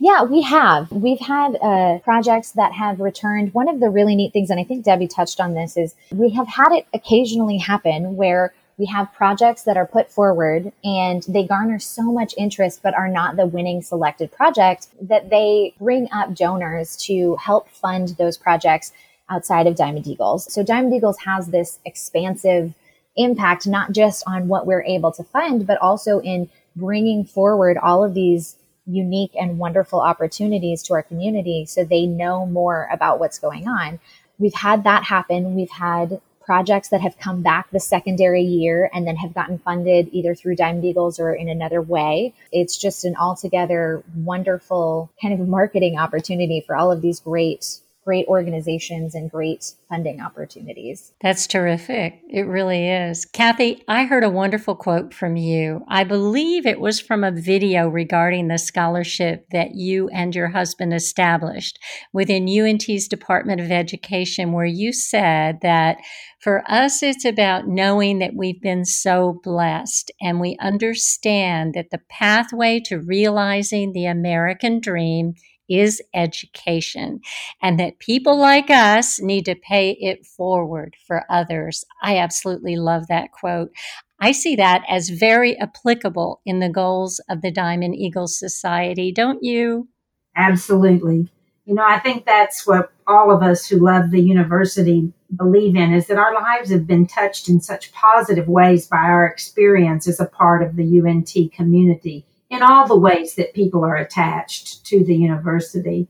Yeah, 0.02 0.24
we 0.24 0.42
have. 0.44 0.92
We've 0.92 1.20
had 1.20 1.58
uh, 1.62 2.00
projects 2.00 2.52
that 2.52 2.72
have 2.72 3.02
returned. 3.02 3.54
One 3.54 3.68
of 3.68 3.82
the 3.82 3.90
really 3.90 4.16
neat 4.16 4.32
things, 4.32 4.50
and 4.50 4.60
I 4.60 4.64
think 4.64 4.86
Debbie 4.86 5.10
touched 5.10 5.42
on 5.42 5.56
this, 5.56 5.76
is 5.76 5.96
we 6.12 6.30
have 6.30 6.48
had 6.48 6.72
it 6.72 6.86
occasionally 6.94 7.58
happen 7.58 8.16
where 8.16 8.54
we 8.80 8.86
have 8.86 9.14
projects 9.14 9.64
that 9.64 9.76
are 9.76 9.86
put 9.86 10.10
forward 10.10 10.72
and 10.86 11.24
they 11.28 11.46
garner 11.46 11.78
so 11.78 12.02
much 12.04 12.34
interest 12.38 12.80
but 12.82 12.96
are 12.96 13.10
not 13.10 13.36
the 13.36 13.46
winning 13.46 13.82
selected 13.82 14.32
project 14.32 14.88
that 15.02 15.30
they 15.30 15.74
bring 15.78 16.08
up 16.14 16.34
donors 16.34 16.96
to 16.96 17.36
help 17.36 17.70
fund 17.70 18.16
those 18.18 18.38
projects 18.38 18.94
outside 19.30 19.68
of 19.68 19.76
Diamond 19.76 20.08
Eagles. 20.08 20.52
So 20.52 20.64
Diamond 20.64 20.96
Eagles 20.96 21.20
has 21.20 21.50
this 21.50 21.78
expansive 21.86 22.74
impact 23.18 23.68
not 23.68 23.92
just 23.92 24.24
on 24.26 24.48
what 24.48 24.66
we're 24.66 24.84
able 24.84 25.12
to 25.12 25.24
fund 25.26 25.68
but 25.68 25.78
also 25.80 26.22
in 26.22 26.50
bringing 26.76 27.26
forward 27.26 27.78
all 27.78 28.04
of 28.04 28.14
these 28.14 28.56
unique 28.88 29.36
and 29.36 29.60
wonderful 29.60 30.00
opportunities 30.00 30.82
to 30.84 30.94
our 30.94 31.04
community 31.04 31.66
so 31.66 31.84
they 31.84 32.06
know 32.06 32.46
more 32.46 32.88
about 32.92 33.20
what's 33.20 33.40
going 33.40 33.68
on. 33.68 34.00
We've 34.40 34.54
had 34.54 34.86
that 34.86 35.04
happen. 35.04 35.54
We've 35.54 35.70
had 35.70 36.22
projects 36.50 36.90
that 36.90 37.00
have 37.00 37.16
come 37.20 37.44
back 37.44 37.70
the 37.70 37.80
secondary 37.80 38.42
year 38.42 38.90
and 38.92 39.06
then 39.06 39.16
have 39.16 39.36
gotten 39.36 39.60
funded 39.60 40.10
either 40.12 40.34
through 40.34 40.56
Diamond 40.56 40.84
Eagles 40.84 41.20
or 41.20 41.32
in 41.32 41.48
another 41.48 41.80
way. 41.80 42.34
It's 42.52 42.76
just 42.76 43.06
an 43.06 43.16
altogether 43.16 44.02
wonderful 44.16 45.12
kind 45.22 45.32
of 45.40 45.48
marketing 45.48 46.00
opportunity 46.00 46.64
for 46.66 46.76
all 46.76 46.92
of 46.92 47.04
these 47.04 47.20
great 47.20 47.78
great 48.06 48.26
organizations 48.28 49.14
and 49.14 49.30
great 49.30 49.74
funding 49.88 50.22
opportunities. 50.22 51.12
That's 51.22 51.48
terrific. 51.48 52.22
It 52.30 52.44
really 52.44 52.88
is. 52.88 53.26
Kathy, 53.26 53.84
I 53.88 54.06
heard 54.06 54.24
a 54.24 54.30
wonderful 54.30 54.76
quote 54.76 55.14
from 55.14 55.36
you. 55.36 55.84
I 55.88 56.04
believe 56.04 56.66
it 56.66 56.80
was 56.80 57.00
from 57.00 57.24
a 57.24 57.32
video 57.32 57.88
regarding 57.88 58.48
the 58.48 58.58
scholarship 58.58 59.46
that 59.52 59.76
you 59.76 60.10
and 60.10 60.34
your 60.34 60.50
husband 60.50 60.94
established 60.94 61.78
within 62.14 62.48
UNT's 62.48 63.08
Department 63.08 63.62
of 63.62 63.72
Education, 63.72 64.54
where 64.54 64.66
you 64.66 64.94
said 64.94 65.60
that 65.62 65.98
for 66.40 66.64
us, 66.72 67.04
it's 67.04 67.26
about 67.26 67.68
knowing 67.68 68.20
that 68.20 68.34
we've 68.34 68.62
been 68.62 68.86
so 68.86 69.42
blessed 69.44 70.10
and 70.22 70.40
we 70.40 70.56
understand 70.62 71.74
that 71.74 71.92
the 71.92 72.00
pathway 72.10 72.80
to 72.86 73.00
realizing 73.00 73.92
the 73.92 74.06
American 74.06 74.80
dream 74.80 75.34
is 75.70 76.02
education 76.14 77.22
and 77.62 77.80
that 77.80 78.00
people 78.00 78.38
like 78.38 78.70
us 78.70 79.22
need 79.22 79.46
to 79.46 79.56
pay 79.56 79.92
it 79.92 80.26
forward 80.26 80.96
for 81.06 81.26
others. 81.30 81.86
I 82.02 82.18
absolutely 82.18 82.76
love 82.76 83.08
that 83.08 83.32
quote. 83.32 83.72
I 84.20 84.32
see 84.32 84.56
that 84.58 84.84
as 84.90 85.10
very 85.10 85.58
applicable 85.60 86.42
in 86.46 86.60
the 86.60 86.70
goals 86.70 87.22
of 87.30 87.42
the 87.42 87.52
Diamond 87.52 87.96
Eagle 87.96 88.28
Society, 88.28 89.12
don't 89.12 89.44
you? 89.44 89.88
Absolutely. 90.36 91.30
You 91.66 91.76
know, 91.76 91.86
I 91.86 92.00
think 92.00 92.26
that's 92.26 92.66
what 92.66 92.92
all 93.06 93.32
of 93.32 93.44
us 93.44 93.68
who 93.68 93.78
love 93.78 94.12
the 94.12 94.22
university 94.22 95.14
believe 95.36 95.76
in 95.76 95.94
is 95.94 96.08
that 96.08 96.18
our 96.18 96.34
lives 96.34 96.72
have 96.72 96.88
been 96.88 97.06
touched 97.06 97.48
in 97.48 97.62
such 97.62 97.92
positive 97.92 98.48
ways 98.48 98.88
by 98.88 98.98
our 98.98 99.26
experience 99.26 100.08
as 100.08 100.20
a 100.20 100.26
part 100.26 100.64
of 100.64 100.76
the 100.76 101.00
UNT 101.00 101.54
community 101.54 102.26
in 102.50 102.62
all 102.64 102.88
the 102.88 102.98
ways 102.98 103.36
that 103.36 103.54
people 103.54 103.84
are 103.86 103.96
attached 103.96 104.86
to 104.88 105.04
the 105.04 105.16
university. 105.16 106.08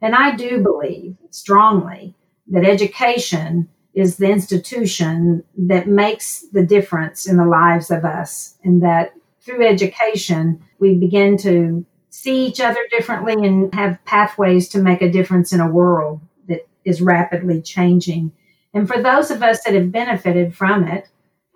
And 0.00 0.14
I 0.14 0.36
do 0.36 0.62
believe 0.62 1.16
strongly 1.30 2.14
that 2.48 2.64
education 2.64 3.68
is 3.92 4.16
the 4.16 4.30
institution 4.30 5.42
that 5.56 5.88
makes 5.88 6.44
the 6.52 6.64
difference 6.64 7.26
in 7.26 7.36
the 7.36 7.44
lives 7.44 7.90
of 7.90 8.04
us, 8.04 8.56
and 8.62 8.82
that 8.82 9.12
through 9.40 9.66
education, 9.66 10.62
we 10.78 10.94
begin 10.94 11.36
to 11.38 11.84
see 12.10 12.46
each 12.46 12.60
other 12.60 12.80
differently 12.90 13.32
and 13.32 13.74
have 13.74 14.04
pathways 14.04 14.68
to 14.68 14.82
make 14.82 15.02
a 15.02 15.10
difference 15.10 15.52
in 15.52 15.60
a 15.60 15.70
world 15.70 16.20
that 16.48 16.68
is 16.84 17.02
rapidly 17.02 17.60
changing. 17.62 18.32
And 18.72 18.86
for 18.86 19.02
those 19.02 19.30
of 19.30 19.42
us 19.42 19.64
that 19.64 19.74
have 19.74 19.90
benefited 19.90 20.54
from 20.54 20.84
it, 20.84 21.08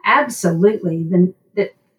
absolutely, 0.05 1.05
the, 1.05 1.35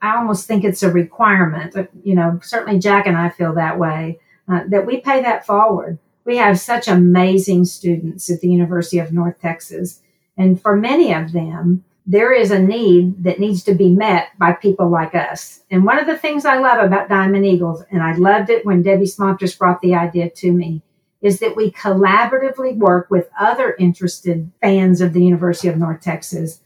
I 0.05 0.17
almost 0.17 0.47
think 0.47 0.63
it's 0.63 0.83
a 0.83 0.91
requirement. 0.91 1.75
You 2.03 2.15
know, 2.15 2.39
certainly 2.43 2.79
Jack 2.79 3.07
and 3.07 3.17
I 3.17 3.29
feel 3.29 3.53
that 3.55 3.79
way 3.79 4.19
uh, 4.47 4.61
that 4.69 4.85
we 4.85 4.97
pay 4.97 5.21
that 5.21 5.45
forward. 5.45 5.97
We 6.25 6.37
have 6.37 6.59
such 6.59 6.87
amazing 6.87 7.65
students 7.65 8.29
at 8.29 8.41
the 8.41 8.49
University 8.49 8.99
of 8.99 9.13
North 9.13 9.39
Texas. 9.39 10.01
And 10.37 10.61
for 10.61 10.75
many 10.75 11.13
of 11.13 11.31
them, 11.31 11.83
there 12.05 12.33
is 12.33 12.51
a 12.51 12.59
need 12.59 13.23
that 13.23 13.39
needs 13.39 13.63
to 13.63 13.73
be 13.73 13.89
met 13.89 14.29
by 14.37 14.53
people 14.53 14.89
like 14.89 15.15
us. 15.15 15.61
And 15.71 15.85
one 15.85 15.97
of 15.97 16.05
the 16.05 16.17
things 16.17 16.45
I 16.45 16.59
love 16.59 16.83
about 16.83 17.09
Diamond 17.09 17.45
Eagles, 17.45 17.83
and 17.89 18.03
I 18.03 18.13
loved 18.15 18.49
it 18.49 18.65
when 18.65 18.83
Debbie 18.83 19.05
Smatresk 19.05 19.57
brought 19.57 19.81
the 19.81 19.95
idea 19.95 20.29
to 20.29 20.51
me, 20.51 20.83
is 21.21 21.39
that 21.39 21.55
we 21.55 21.71
collaboratively 21.71 22.77
work 22.77 23.09
with 23.09 23.29
other 23.39 23.75
interested 23.79 24.51
fans 24.61 25.01
of 25.01 25.13
the 25.13 25.23
University 25.23 25.67
of 25.67 25.77
North 25.77 26.01
Texas 26.01 26.61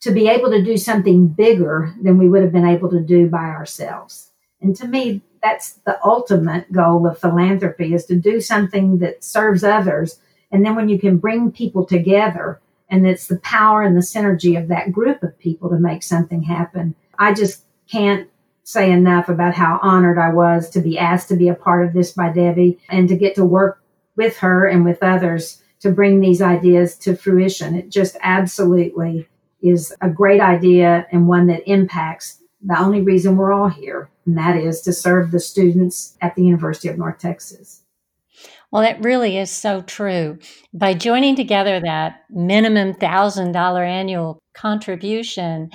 to 0.00 0.10
be 0.10 0.28
able 0.28 0.50
to 0.50 0.62
do 0.62 0.76
something 0.76 1.28
bigger 1.28 1.94
than 2.02 2.18
we 2.18 2.28
would 2.28 2.42
have 2.42 2.52
been 2.52 2.66
able 2.66 2.90
to 2.90 3.00
do 3.00 3.28
by 3.28 3.44
ourselves. 3.44 4.30
And 4.60 4.74
to 4.76 4.86
me, 4.86 5.22
that's 5.42 5.72
the 5.86 5.98
ultimate 6.04 6.70
goal 6.72 7.06
of 7.06 7.18
philanthropy 7.18 7.94
is 7.94 8.06
to 8.06 8.16
do 8.16 8.40
something 8.40 8.98
that 8.98 9.24
serves 9.24 9.64
others. 9.64 10.20
And 10.50 10.64
then 10.64 10.74
when 10.74 10.88
you 10.88 10.98
can 10.98 11.18
bring 11.18 11.52
people 11.52 11.84
together 11.84 12.60
and 12.88 13.06
it's 13.06 13.28
the 13.28 13.38
power 13.38 13.82
and 13.82 13.96
the 13.96 14.00
synergy 14.00 14.60
of 14.60 14.68
that 14.68 14.92
group 14.92 15.22
of 15.22 15.38
people 15.38 15.70
to 15.70 15.78
make 15.78 16.02
something 16.02 16.42
happen. 16.42 16.94
I 17.18 17.32
just 17.32 17.64
can't 17.90 18.28
say 18.64 18.90
enough 18.90 19.28
about 19.28 19.54
how 19.54 19.78
honored 19.82 20.18
I 20.18 20.32
was 20.32 20.68
to 20.70 20.80
be 20.80 20.98
asked 20.98 21.28
to 21.28 21.36
be 21.36 21.48
a 21.48 21.54
part 21.54 21.86
of 21.86 21.92
this 21.92 22.12
by 22.12 22.30
Debbie 22.30 22.78
and 22.88 23.08
to 23.08 23.16
get 23.16 23.34
to 23.36 23.44
work 23.44 23.82
with 24.16 24.38
her 24.38 24.66
and 24.66 24.84
with 24.84 25.02
others 25.02 25.62
to 25.80 25.90
bring 25.90 26.20
these 26.20 26.42
ideas 26.42 26.96
to 26.98 27.16
fruition. 27.16 27.74
It 27.74 27.88
just 27.88 28.16
absolutely 28.22 29.28
is 29.62 29.94
a 30.00 30.08
great 30.08 30.40
idea 30.40 31.06
and 31.12 31.28
one 31.28 31.46
that 31.48 31.68
impacts 31.70 32.38
the 32.62 32.78
only 32.78 33.00
reason 33.00 33.36
we're 33.36 33.52
all 33.52 33.68
here, 33.68 34.10
and 34.26 34.36
that 34.36 34.56
is 34.56 34.80
to 34.82 34.92
serve 34.92 35.30
the 35.30 35.40
students 35.40 36.16
at 36.20 36.34
the 36.34 36.44
University 36.44 36.88
of 36.88 36.98
North 36.98 37.18
Texas. 37.18 37.82
Well, 38.70 38.82
that 38.82 39.02
really 39.02 39.36
is 39.36 39.50
so 39.50 39.82
true. 39.82 40.38
By 40.72 40.94
joining 40.94 41.34
together 41.34 41.80
that 41.80 42.20
minimum 42.30 42.94
$1,000 42.94 43.86
annual 43.86 44.38
contribution, 44.54 45.70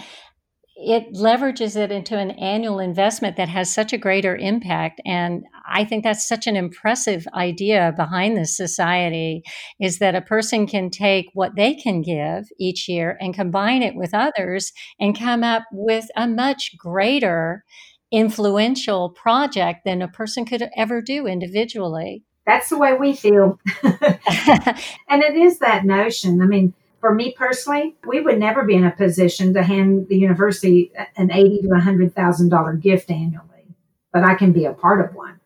it 0.76 1.14
leverages 1.14 1.78
it 1.78 1.90
into 1.90 2.18
an 2.18 2.32
annual 2.32 2.80
investment 2.80 3.38
that 3.38 3.48
has 3.48 3.74
such 3.74 3.94
a 3.94 3.98
greater 3.98 4.36
impact. 4.36 5.00
And 5.06 5.46
I 5.66 5.86
think 5.86 6.04
that's 6.04 6.28
such 6.28 6.48
an 6.48 6.58
impressive 6.58 7.26
idea 7.34 7.94
behind 7.96 8.36
this 8.36 8.58
society 8.58 9.44
is 9.80 10.00
that 10.00 10.16
a 10.16 10.22
person 10.22 10.68
can 10.68 10.90
take 10.90 11.28
what 11.34 11.56
they 11.56 11.76
can 11.76 12.02
give 12.02 12.46
each 12.60 12.90
year 12.90 13.18
and 13.22 13.34
combine 13.34 13.84
it 13.84 13.96
with 13.96 14.14
others 14.14 14.74
and 15.00 15.18
come 15.18 15.44
up 15.44 15.64
with 15.72 16.08
a 16.18 16.28
much 16.28 16.72
greater 16.78 17.64
influential 18.12 19.10
project 19.12 19.86
than 19.86 20.02
a 20.02 20.10
person 20.10 20.46
could 20.46 20.70
ever 20.76 21.02
do 21.02 21.26
individually. 21.26 22.24
That's 22.46 22.70
the 22.70 22.78
way 22.78 22.94
we 22.94 23.14
feel. 23.14 23.60
and 23.84 25.24
it 25.24 25.36
is 25.36 25.60
that 25.60 25.86
notion. 25.86 26.42
I 26.42 26.46
mean, 26.46 26.74
for 27.06 27.14
me 27.14 27.36
personally, 27.38 27.96
we 28.08 28.20
would 28.20 28.40
never 28.40 28.64
be 28.64 28.74
in 28.74 28.84
a 28.84 28.90
position 28.90 29.54
to 29.54 29.62
hand 29.62 30.08
the 30.10 30.18
university 30.18 30.92
an 31.18 31.32
eighty 31.32 31.62
to 31.62 31.76
hundred 31.76 32.16
thousand 32.16 32.50
dollar 32.50 32.74
gift 32.74 33.12
annually, 33.12 33.68
but 34.12 34.24
I 34.24 34.34
can 34.34 34.52
be 34.52 34.66
a 34.66 34.74
part 34.74 35.08
of 35.08 35.14
one. 35.14 35.40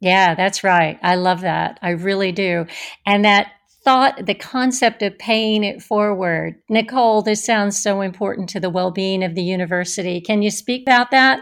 Yeah, 0.00 0.34
that's 0.34 0.64
right. 0.64 0.98
I 1.02 1.16
love 1.16 1.42
that. 1.42 1.78
I 1.82 1.90
really 1.90 2.32
do. 2.32 2.64
And 3.04 3.26
that 3.26 3.52
thought, 3.84 4.24
the 4.24 4.32
concept 4.32 5.02
of 5.02 5.18
paying 5.18 5.64
it 5.64 5.82
forward. 5.82 6.54
Nicole, 6.70 7.20
this 7.20 7.44
sounds 7.44 7.82
so 7.82 8.00
important 8.00 8.48
to 8.48 8.60
the 8.60 8.70
well 8.70 8.90
being 8.90 9.22
of 9.22 9.34
the 9.34 9.44
university. 9.44 10.22
Can 10.22 10.40
you 10.40 10.50
speak 10.50 10.84
about 10.84 11.10
that? 11.10 11.40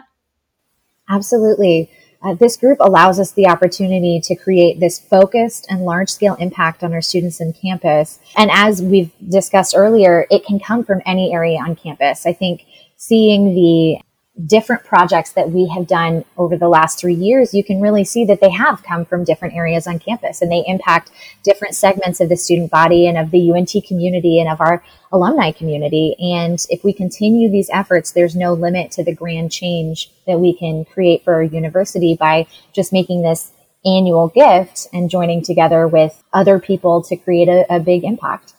Absolutely. 1.08 1.92
Uh, 2.24 2.34
this 2.34 2.56
group 2.56 2.78
allows 2.80 3.20
us 3.20 3.32
the 3.32 3.46
opportunity 3.46 4.18
to 4.18 4.34
create 4.34 4.80
this 4.80 4.98
focused 4.98 5.66
and 5.68 5.82
large 5.82 6.08
scale 6.08 6.34
impact 6.37 6.82
on 6.82 6.94
our 6.94 7.02
students 7.02 7.40
in 7.40 7.52
campus. 7.52 8.18
And 8.37 8.50
as 8.50 8.80
we've 8.80 9.10
discussed 9.28 9.74
earlier, 9.76 10.26
it 10.30 10.44
can 10.46 10.58
come 10.58 10.84
from 10.84 11.02
any 11.04 11.34
area 11.34 11.58
on 11.58 11.76
campus. 11.76 12.24
I 12.24 12.32
think 12.32 12.64
seeing 12.96 13.54
the 13.54 14.00
different 14.47 14.85
projects 14.85 15.33
that 15.33 15.51
we 15.51 15.68
have 15.68 15.87
done 15.87 16.25
over 16.37 16.57
the 16.57 16.68
last 16.68 16.99
three 16.99 17.14
years, 17.14 17.55
you 17.55 17.62
can 17.62 17.81
really 17.81 18.05
see 18.05 18.25
that 18.25 18.40
they 18.40 18.51
have 18.51 18.83
come 18.83 19.05
from 19.05 19.23
different 19.23 19.55
areas 19.55 19.87
on 19.87 19.99
campus 20.01 20.42
and 20.42 20.51
they 20.51 20.64
impact 20.66 21.12
different 21.44 21.75
segments 21.75 22.20
of 22.20 22.29
the 22.29 22.37
student 22.37 22.70
body 22.70 23.07
and 23.07 23.16
of 23.16 23.31
the 23.31 23.53
UNT 23.53 23.73
community 23.87 24.40
and 24.40 24.49
of 24.49 24.61
our 24.61 24.83
alumni 25.12 25.53
community. 25.53 26.16
And 26.18 26.59
if 26.68 26.83
we 26.83 26.92
continue 26.92 27.49
these 27.49 27.70
efforts, 27.73 28.11
there's 28.11 28.35
no 28.35 28.55
limit 28.55 28.90
to 28.92 29.05
the 29.05 29.14
grand 29.14 29.53
change 29.53 30.11
that 30.27 30.40
we 30.40 30.53
can 30.57 30.85
create 30.85 31.23
for 31.23 31.35
our 31.35 31.42
university 31.42 32.16
by 32.18 32.49
just 32.73 32.92
making 32.92 33.23
this 33.23 33.53
annual 33.87 34.29
gift 34.29 34.88
and 34.92 35.11
joining 35.11 35.42
together 35.42 35.87
with 35.87 36.25
other 36.33 36.59
people 36.59 37.03
to 37.03 37.16
create 37.16 37.49
a, 37.49 37.66
a 37.73 37.79
big 37.79 38.03
impact. 38.03 38.55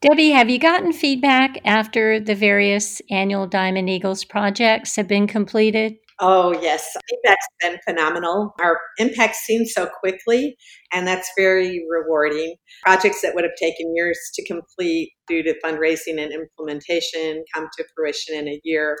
Debbie, 0.00 0.30
have 0.30 0.48
you 0.48 0.58
gotten 0.58 0.94
feedback 0.94 1.60
after 1.66 2.18
the 2.18 2.34
various 2.34 3.02
annual 3.10 3.46
Diamond 3.46 3.90
Eagles 3.90 4.24
projects 4.24 4.96
have 4.96 5.06
been 5.06 5.26
completed? 5.26 5.96
Oh, 6.20 6.58
yes. 6.62 6.96
Feedback's 7.08 7.46
been 7.60 7.78
phenomenal. 7.86 8.54
Our 8.60 8.78
impact 8.96 9.36
seen 9.36 9.66
so 9.66 9.86
quickly, 9.86 10.56
and 10.92 11.06
that's 11.06 11.30
very 11.36 11.84
rewarding. 11.90 12.54
Projects 12.82 13.20
that 13.20 13.34
would 13.34 13.44
have 13.44 13.52
taken 13.60 13.94
years 13.94 14.18
to 14.34 14.46
complete 14.46 15.12
due 15.28 15.42
to 15.42 15.54
fundraising 15.62 16.18
and 16.18 16.32
implementation 16.32 17.44
come 17.54 17.68
to 17.76 17.84
fruition 17.94 18.34
in 18.36 18.48
a 18.48 18.60
year. 18.64 18.96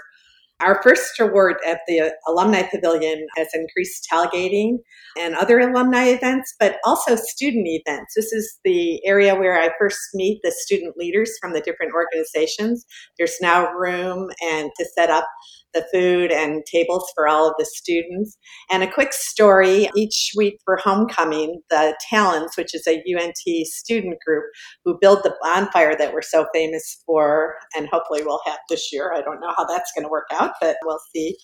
Our 0.60 0.82
first 0.82 1.18
award 1.18 1.56
at 1.66 1.80
the 1.88 2.12
Alumni 2.28 2.62
Pavilion 2.62 3.26
has 3.36 3.48
increased 3.54 4.06
tailgating 4.12 4.78
and 5.18 5.34
other 5.34 5.58
alumni 5.58 6.04
events, 6.04 6.54
but 6.60 6.76
also 6.84 7.16
student 7.16 7.66
events. 7.66 8.12
This 8.14 8.32
is 8.32 8.58
the 8.62 9.04
area 9.06 9.34
where 9.34 9.58
I 9.58 9.70
first 9.78 9.98
meet 10.14 10.40
the 10.42 10.52
student 10.52 10.96
leaders 10.98 11.32
from 11.40 11.54
the 11.54 11.60
different 11.60 11.92
organizations. 11.94 12.84
There's 13.18 13.36
now 13.40 13.72
room 13.72 14.28
and 14.42 14.70
to 14.78 14.84
set 14.94 15.08
up 15.08 15.26
the 15.74 15.86
food 15.92 16.32
and 16.32 16.64
tables 16.66 17.10
for 17.14 17.28
all 17.28 17.48
of 17.48 17.54
the 17.58 17.64
students. 17.64 18.36
And 18.70 18.82
a 18.82 18.90
quick 18.90 19.12
story 19.12 19.88
each 19.96 20.32
week 20.36 20.58
for 20.64 20.76
homecoming, 20.76 21.60
the 21.70 21.96
Talons, 22.08 22.52
which 22.56 22.74
is 22.74 22.86
a 22.86 23.02
UNT 23.16 23.66
student 23.66 24.18
group 24.24 24.44
who 24.84 24.98
build 25.00 25.20
the 25.22 25.34
bonfire 25.42 25.96
that 25.96 26.12
we're 26.12 26.22
so 26.22 26.46
famous 26.54 27.02
for, 27.06 27.54
and 27.76 27.88
hopefully 27.90 28.22
we'll 28.22 28.40
have 28.46 28.58
this 28.68 28.92
year. 28.92 29.12
I 29.14 29.22
don't 29.22 29.40
know 29.40 29.52
how 29.56 29.64
that's 29.64 29.92
going 29.96 30.04
to 30.04 30.10
work 30.10 30.28
out, 30.32 30.52
but 30.60 30.76
we'll 30.84 31.00
see. 31.14 31.36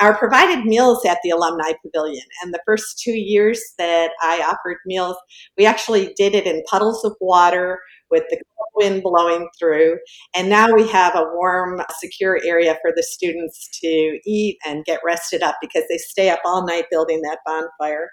Are 0.00 0.16
provided 0.16 0.64
meals 0.64 1.04
at 1.04 1.18
the 1.22 1.30
Alumni 1.30 1.72
Pavilion. 1.84 2.24
And 2.42 2.52
the 2.52 2.62
first 2.66 3.00
two 3.02 3.18
years 3.18 3.60
that 3.78 4.10
I 4.22 4.42
offered 4.42 4.78
meals, 4.86 5.16
we 5.56 5.66
actually 5.66 6.14
did 6.16 6.34
it 6.34 6.46
in 6.46 6.62
puddles 6.70 7.04
of 7.04 7.14
water 7.20 7.80
with 8.14 8.24
the 8.30 8.38
wind 8.76 9.02
blowing 9.02 9.48
through. 9.58 9.98
And 10.34 10.48
now 10.48 10.72
we 10.72 10.86
have 10.88 11.14
a 11.14 11.26
warm, 11.34 11.80
secure 11.98 12.40
area 12.44 12.78
for 12.80 12.92
the 12.94 13.02
students 13.02 13.68
to 13.80 14.20
eat 14.24 14.58
and 14.64 14.84
get 14.84 15.00
rested 15.04 15.42
up 15.42 15.56
because 15.60 15.84
they 15.88 15.98
stay 15.98 16.30
up 16.30 16.40
all 16.44 16.66
night 16.66 16.84
building 16.90 17.20
that 17.22 17.40
bonfire. 17.44 18.10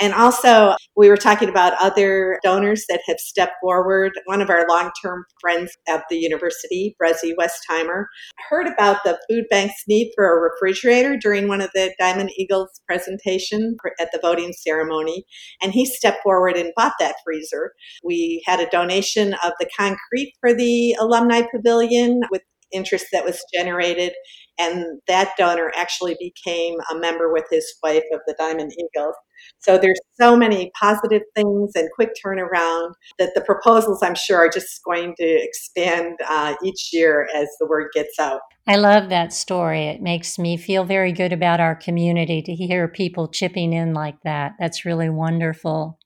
And 0.00 0.12
also, 0.12 0.74
we 0.96 1.08
were 1.08 1.16
talking 1.16 1.48
about 1.48 1.74
other 1.80 2.40
donors 2.42 2.84
that 2.88 3.00
have 3.06 3.18
stepped 3.18 3.54
forward. 3.60 4.12
One 4.24 4.42
of 4.42 4.50
our 4.50 4.66
long 4.68 4.90
term 5.02 5.24
friends 5.40 5.72
at 5.88 6.04
the 6.10 6.16
university, 6.16 6.96
Brezzy 7.00 7.32
Westheimer, 7.38 8.06
heard 8.48 8.66
about 8.66 9.04
the 9.04 9.18
food 9.28 9.44
bank's 9.50 9.84
need 9.86 10.12
for 10.16 10.26
a 10.26 10.40
refrigerator 10.40 11.16
during 11.16 11.46
one 11.46 11.60
of 11.60 11.70
the 11.74 11.94
Diamond 11.98 12.30
Eagles 12.36 12.70
presentation 12.86 13.76
at 14.00 14.10
the 14.12 14.18
voting 14.20 14.52
ceremony. 14.52 15.24
And 15.62 15.72
he 15.72 15.86
stepped 15.86 16.22
forward 16.22 16.56
and 16.56 16.72
bought 16.76 16.94
that 16.98 17.16
freezer. 17.24 17.72
We 18.02 18.42
had 18.46 18.60
a 18.60 18.70
donation 18.70 19.34
of 19.44 19.52
the 19.60 19.68
concrete 19.76 20.34
for 20.40 20.52
the 20.52 20.96
alumni 20.98 21.42
pavilion 21.54 22.22
with 22.30 22.42
interest 22.72 23.06
that 23.12 23.24
was 23.24 23.42
generated. 23.52 24.12
And 24.58 25.00
that 25.08 25.32
donor 25.36 25.72
actually 25.76 26.16
became 26.20 26.76
a 26.90 26.98
member 26.98 27.32
with 27.32 27.44
his 27.50 27.66
wife 27.82 28.04
of 28.12 28.20
the 28.26 28.34
Diamond 28.38 28.72
Eagles. 28.72 29.14
So 29.58 29.78
there's 29.78 30.00
so 30.20 30.36
many 30.36 30.70
positive 30.80 31.22
things 31.34 31.72
and 31.74 31.88
quick 31.94 32.10
turnaround 32.24 32.92
that 33.18 33.32
the 33.34 33.40
proposals, 33.40 34.02
I'm 34.02 34.14
sure, 34.14 34.38
are 34.38 34.48
just 34.48 34.82
going 34.84 35.14
to 35.18 35.24
expand 35.24 36.16
uh, 36.28 36.54
each 36.62 36.90
year 36.92 37.28
as 37.34 37.48
the 37.60 37.66
word 37.66 37.88
gets 37.94 38.18
out. 38.18 38.40
I 38.66 38.76
love 38.76 39.10
that 39.10 39.32
story. 39.32 39.84
It 39.86 40.00
makes 40.00 40.38
me 40.38 40.56
feel 40.56 40.84
very 40.84 41.12
good 41.12 41.32
about 41.32 41.60
our 41.60 41.74
community 41.74 42.40
to 42.42 42.54
hear 42.54 42.88
people 42.88 43.28
chipping 43.28 43.72
in 43.72 43.92
like 43.92 44.16
that. 44.24 44.52
That's 44.58 44.84
really 44.84 45.10
wonderful. 45.10 45.98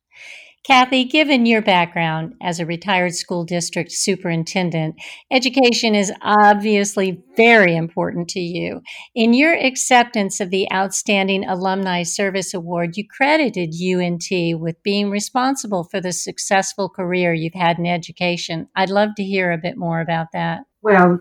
Kathy, 0.64 1.05
given 1.05 1.47
your 1.47 1.62
background 1.62 2.35
as 2.42 2.61
a 2.61 2.66
retired 2.66 3.14
school 3.14 3.44
district 3.44 3.90
superintendent, 3.90 4.97
education 5.31 5.94
is 5.94 6.12
obviously 6.21 7.23
very 7.37 7.75
important 7.75 8.29
to 8.31 8.40
you. 8.40 8.83
In 9.14 9.33
your 9.33 9.55
acceptance 9.55 10.40
of 10.40 10.51
the 10.51 10.71
Outstanding 10.73 11.44
Alumni 11.44 12.03
Service 12.03 12.53
Award, 12.53 12.97
you 12.97 13.05
credited 13.09 13.73
UNT 13.75 14.61
with 14.61 14.83
being 14.83 15.11
responsible 15.11 15.85
for 15.85 16.01
the 16.01 16.12
successful 16.12 16.88
career 16.88 17.33
you've 17.33 17.55
had 17.55 17.79
in 17.79 17.87
education. 17.87 18.68
I'd 18.77 18.90
love 18.90 19.11
to 19.16 19.25
hear 19.25 19.53
a 19.53 19.59
bit 19.59 19.79
more 19.79 20.01
about 20.01 20.29
that. 20.33 20.62
Well, 20.83 21.21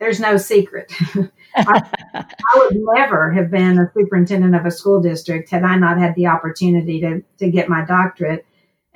there's 0.00 0.18
no 0.18 0.36
secret. 0.36 0.92
I, 1.54 1.82
I, 2.14 2.58
would 2.58 2.76
never 2.94 3.30
have 3.32 3.50
been 3.50 3.78
a 3.78 3.90
superintendent 3.94 4.54
of 4.54 4.64
a 4.64 4.70
school 4.70 5.00
district 5.00 5.50
had 5.50 5.62
I 5.62 5.76
not 5.76 5.98
had 5.98 6.14
the 6.14 6.26
opportunity 6.26 7.00
to, 7.02 7.22
to 7.38 7.50
get 7.50 7.68
my 7.68 7.84
doctorate. 7.84 8.46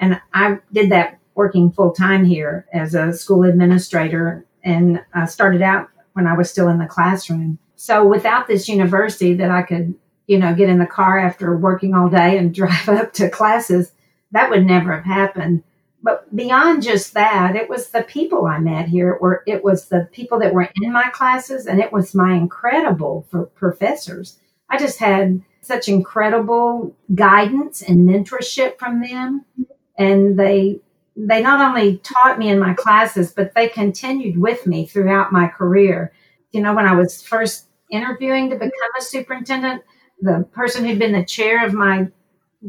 And 0.04 0.20
I 0.34 0.58
did 0.70 0.90
that 0.92 1.18
working 1.34 1.72
full 1.72 1.92
time 1.92 2.26
here 2.26 2.66
as 2.74 2.94
a 2.94 3.14
school 3.14 3.44
administrator 3.44 4.44
and 4.62 5.02
I 5.14 5.24
started 5.24 5.62
out 5.62 5.88
when 6.12 6.26
I 6.26 6.36
was 6.36 6.50
still 6.50 6.68
in 6.68 6.78
the 6.78 6.86
classroom. 6.86 7.58
So 7.76 8.06
without 8.06 8.46
this 8.46 8.68
university 8.68 9.32
that 9.34 9.50
I 9.50 9.62
could, 9.62 9.94
you 10.26 10.38
know, 10.38 10.54
get 10.54 10.68
in 10.68 10.78
the 10.78 10.86
car 10.86 11.18
after 11.18 11.56
working 11.56 11.94
all 11.94 12.10
day 12.10 12.36
and 12.36 12.54
drive 12.54 12.88
up 12.90 13.14
to 13.14 13.30
classes, 13.30 13.92
that 14.32 14.50
would 14.50 14.66
never 14.66 14.92
have 14.92 15.06
happened. 15.06 15.62
But 16.02 16.36
beyond 16.36 16.82
just 16.82 17.14
that, 17.14 17.56
it 17.56 17.70
was 17.70 17.88
the 17.88 18.02
people 18.02 18.44
I 18.44 18.58
met 18.58 18.88
here. 18.88 19.16
Were, 19.18 19.42
it 19.46 19.64
was 19.64 19.88
the 19.88 20.06
people 20.12 20.38
that 20.40 20.52
were 20.52 20.68
in 20.82 20.92
my 20.92 21.08
classes, 21.08 21.64
and 21.64 21.80
it 21.80 21.94
was 21.94 22.14
my 22.14 22.34
incredible 22.34 23.26
professors. 23.54 24.38
I 24.68 24.76
just 24.76 24.98
had 24.98 25.40
such 25.62 25.88
incredible 25.88 26.94
guidance 27.14 27.80
and 27.80 28.06
mentorship 28.06 28.78
from 28.78 29.00
them, 29.00 29.46
and 29.98 30.38
they 30.38 30.80
they 31.16 31.40
not 31.40 31.60
only 31.60 31.98
taught 31.98 32.38
me 32.38 32.48
in 32.48 32.58
my 32.58 32.74
classes, 32.74 33.32
but 33.32 33.54
they 33.54 33.68
continued 33.68 34.36
with 34.36 34.66
me 34.66 34.84
throughout 34.84 35.32
my 35.32 35.46
career. 35.46 36.12
You 36.50 36.60
know, 36.60 36.74
when 36.74 36.86
I 36.86 36.94
was 36.94 37.22
first 37.22 37.66
interviewing 37.90 38.50
to 38.50 38.56
become 38.56 38.72
a 38.98 39.02
superintendent, 39.02 39.82
the 40.20 40.46
person 40.52 40.84
who'd 40.84 40.98
been 40.98 41.12
the 41.12 41.24
chair 41.24 41.64
of 41.64 41.72
my 41.72 42.08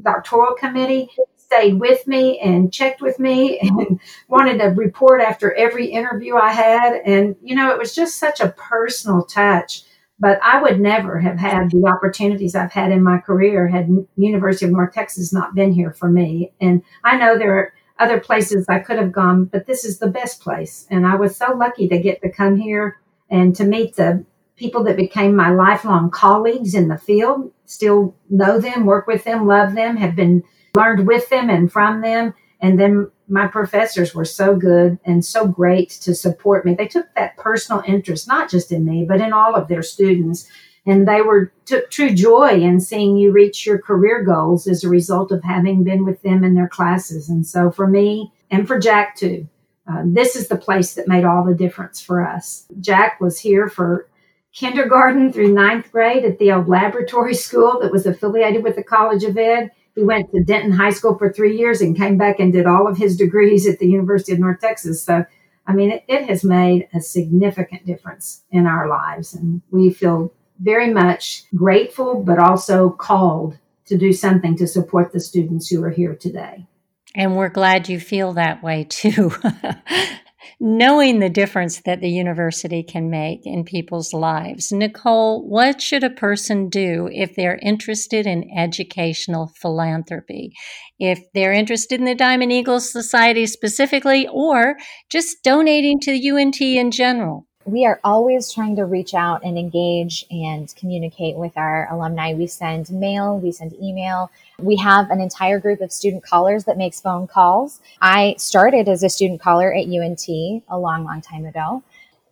doctoral 0.03 0.55
committee 0.55 1.09
stayed 1.37 1.79
with 1.79 2.05
me 2.07 2.39
and 2.39 2.73
checked 2.73 3.01
with 3.01 3.19
me 3.19 3.59
and 3.61 3.99
wanted 4.27 4.59
to 4.59 4.67
report 4.69 5.21
after 5.21 5.53
every 5.53 5.87
interview 5.87 6.35
I 6.35 6.51
had. 6.51 7.01
And, 7.05 7.35
you 7.41 7.55
know, 7.55 7.71
it 7.71 7.79
was 7.79 7.95
just 7.95 8.17
such 8.17 8.39
a 8.39 8.49
personal 8.49 9.23
touch. 9.23 9.83
But 10.19 10.39
I 10.41 10.61
would 10.61 10.79
never 10.79 11.19
have 11.19 11.37
had 11.37 11.71
the 11.71 11.85
opportunities 11.87 12.55
I've 12.55 12.71
had 12.71 12.91
in 12.91 13.03
my 13.03 13.17
career 13.17 13.67
had 13.67 13.89
University 14.15 14.65
of 14.65 14.71
North 14.71 14.93
Texas 14.93 15.33
not 15.33 15.55
been 15.55 15.73
here 15.73 15.91
for 15.91 16.09
me. 16.09 16.53
And 16.61 16.81
I 17.03 17.17
know 17.17 17.37
there 17.37 17.57
are 17.57 17.73
other 17.99 18.19
places 18.19 18.65
I 18.69 18.79
could 18.79 18.97
have 18.97 19.11
gone, 19.11 19.45
but 19.45 19.65
this 19.67 19.83
is 19.83 19.99
the 19.99 20.07
best 20.07 20.41
place. 20.41 20.87
And 20.89 21.05
I 21.05 21.15
was 21.15 21.35
so 21.35 21.53
lucky 21.53 21.87
to 21.89 21.99
get 21.99 22.21
to 22.21 22.31
come 22.31 22.55
here 22.57 22.97
and 23.29 23.55
to 23.55 23.65
meet 23.65 23.95
the 23.95 24.25
people 24.55 24.83
that 24.85 24.95
became 24.95 25.35
my 25.35 25.49
lifelong 25.49 26.09
colleagues 26.09 26.75
in 26.75 26.87
the 26.87 26.97
field, 26.97 27.51
still 27.65 28.15
know 28.29 28.59
them, 28.59 28.85
work 28.85 29.07
with 29.07 29.23
them, 29.23 29.47
love 29.47 29.75
them, 29.75 29.97
have 29.97 30.15
been 30.15 30.43
learned 30.75 31.07
with 31.07 31.27
them 31.29 31.49
and 31.49 31.71
from 31.71 32.01
them. 32.01 32.33
And 32.61 32.79
then 32.79 33.11
my 33.27 33.47
professors 33.47 34.13
were 34.13 34.25
so 34.25 34.55
good 34.55 34.99
and 35.03 35.25
so 35.25 35.47
great 35.47 35.89
to 35.89 36.13
support 36.13 36.65
me. 36.65 36.75
They 36.75 36.87
took 36.87 37.07
that 37.15 37.37
personal 37.37 37.83
interest, 37.87 38.27
not 38.27 38.49
just 38.49 38.71
in 38.71 38.85
me, 38.85 39.05
but 39.05 39.21
in 39.21 39.33
all 39.33 39.55
of 39.55 39.67
their 39.67 39.83
students 39.83 40.47
and 40.85 41.07
they 41.07 41.21
were 41.21 41.51
took 41.65 41.89
true 41.89 42.13
joy 42.13 42.61
in 42.61 42.79
seeing 42.79 43.17
you 43.17 43.31
reach 43.31 43.65
your 43.65 43.79
career 43.79 44.23
goals 44.23 44.67
as 44.67 44.83
a 44.83 44.89
result 44.89 45.31
of 45.31 45.43
having 45.43 45.83
been 45.83 46.05
with 46.05 46.21
them 46.21 46.43
in 46.43 46.53
their 46.53 46.67
classes. 46.67 47.29
And 47.29 47.45
so 47.45 47.71
for 47.71 47.87
me 47.87 48.31
and 48.51 48.67
for 48.67 48.79
Jack 48.79 49.15
too, 49.15 49.47
uh, 49.91 50.03
this 50.05 50.35
is 50.35 50.47
the 50.47 50.57
place 50.57 50.93
that 50.93 51.07
made 51.07 51.25
all 51.25 51.43
the 51.43 51.55
difference 51.55 52.01
for 52.01 52.25
us. 52.25 52.65
Jack 52.79 53.19
was 53.19 53.39
here 53.39 53.67
for 53.67 54.07
kindergarten 54.53 55.33
through 55.33 55.53
ninth 55.53 55.91
grade 55.91 56.23
at 56.23 56.39
the 56.39 56.51
old 56.51 56.69
laboratory 56.69 57.33
school 57.33 57.79
that 57.81 57.91
was 57.91 58.05
affiliated 58.05 58.63
with 58.63 58.75
the 58.75 58.83
College 58.83 59.23
of 59.23 59.37
Ed. 59.37 59.71
He 59.95 60.03
went 60.03 60.31
to 60.31 60.43
Denton 60.43 60.73
High 60.73 60.91
School 60.91 61.17
for 61.17 61.31
three 61.31 61.57
years 61.57 61.81
and 61.81 61.95
came 61.95 62.17
back 62.17 62.39
and 62.39 62.51
did 62.51 62.65
all 62.65 62.87
of 62.87 62.97
his 62.97 63.15
degrees 63.15 63.67
at 63.67 63.79
the 63.79 63.87
University 63.87 64.33
of 64.33 64.39
North 64.39 64.59
Texas. 64.59 65.01
So, 65.01 65.25
I 65.65 65.73
mean, 65.73 65.91
it, 65.91 66.03
it 66.07 66.27
has 66.27 66.43
made 66.43 66.89
a 66.93 66.99
significant 66.99 67.85
difference 67.85 68.43
in 68.51 68.67
our 68.67 68.89
lives, 68.89 69.33
and 69.33 69.61
we 69.71 69.89
feel 69.89 70.33
very 70.59 70.93
much 70.93 71.43
grateful, 71.55 72.23
but 72.23 72.39
also 72.39 72.89
called 72.89 73.57
to 73.85 73.97
do 73.97 74.11
something 74.11 74.57
to 74.57 74.67
support 74.67 75.11
the 75.11 75.19
students 75.19 75.69
who 75.69 75.83
are 75.83 75.89
here 75.89 76.15
today. 76.15 76.65
And 77.13 77.37
we're 77.37 77.49
glad 77.49 77.87
you 77.87 77.99
feel 77.99 78.33
that 78.33 78.61
way 78.61 78.85
too. 78.89 79.31
Knowing 80.59 81.19
the 81.19 81.29
difference 81.29 81.81
that 81.81 82.01
the 82.01 82.09
university 82.09 82.83
can 82.83 83.09
make 83.09 83.41
in 83.45 83.63
people's 83.63 84.13
lives. 84.13 84.71
Nicole, 84.71 85.47
what 85.47 85.81
should 85.81 86.03
a 86.03 86.09
person 86.09 86.69
do 86.69 87.09
if 87.11 87.35
they're 87.35 87.59
interested 87.61 88.25
in 88.25 88.49
educational 88.57 89.51
philanthropy? 89.55 90.51
If 90.99 91.19
they're 91.33 91.53
interested 91.53 91.99
in 91.99 92.05
the 92.05 92.15
Diamond 92.15 92.51
Eagles 92.51 92.91
Society 92.91 93.45
specifically, 93.45 94.27
or 94.31 94.77
just 95.09 95.43
donating 95.43 95.99
to 96.01 96.11
the 96.11 96.29
UNT 96.29 96.61
in 96.61 96.91
general? 96.91 97.44
We 97.65 97.85
are 97.85 97.99
always 98.03 98.51
trying 98.51 98.75
to 98.75 98.85
reach 98.85 99.15
out 99.15 99.43
and 99.43 99.57
engage 99.57 100.25
and 100.29 100.73
communicate 100.75 101.35
with 101.35 101.57
our 101.57 101.91
alumni. 101.91 102.33
We 102.33 102.45
send 102.45 102.91
mail, 102.91 103.39
we 103.39 103.51
send 103.51 103.73
email. 103.81 104.29
We 104.59 104.75
have 104.77 105.09
an 105.09 105.19
entire 105.19 105.59
group 105.59 105.81
of 105.81 105.91
student 105.91 106.23
callers 106.23 106.65
that 106.65 106.77
makes 106.77 107.01
phone 107.01 107.25
calls. 107.25 107.81
I 107.99 108.35
started 108.37 108.87
as 108.87 109.01
a 109.01 109.09
student 109.09 109.41
caller 109.41 109.73
at 109.73 109.87
UNT 109.87 110.29
a 110.29 110.77
long, 110.77 111.03
long 111.05 111.21
time 111.21 111.45
ago. 111.45 111.83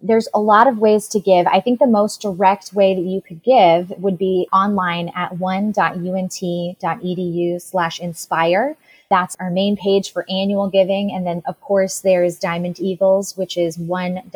There's 0.06 0.28
a 0.34 0.40
lot 0.40 0.68
of 0.68 0.80
ways 0.80 1.08
to 1.10 1.20
give. 1.20 1.46
I 1.48 1.60
think 1.62 1.80
the 1.80 1.88
most 1.88 2.22
direct 2.22 2.74
way 2.74 2.94
that 2.94 3.06
you 3.06 3.22
could 3.22 3.42
give 3.42 3.94
would 3.98 4.18
be 4.18 4.50
online 4.52 5.14
at 5.16 5.38
one.unt.edu 5.38 7.62
slash 7.62 8.02
inspire. 8.02 8.76
That's 9.10 9.38
our 9.40 9.50
main 9.50 9.78
page 9.78 10.12
for 10.12 10.26
annual 10.30 10.70
giving. 10.70 11.14
And 11.14 11.26
then, 11.26 11.42
of 11.48 11.62
course, 11.62 12.02
there's 12.02 12.38
Diamond 12.38 12.82
Eagles, 12.82 13.38
which 13.38 13.58
is 13.58 13.78
one.unt.edu 13.78 14.28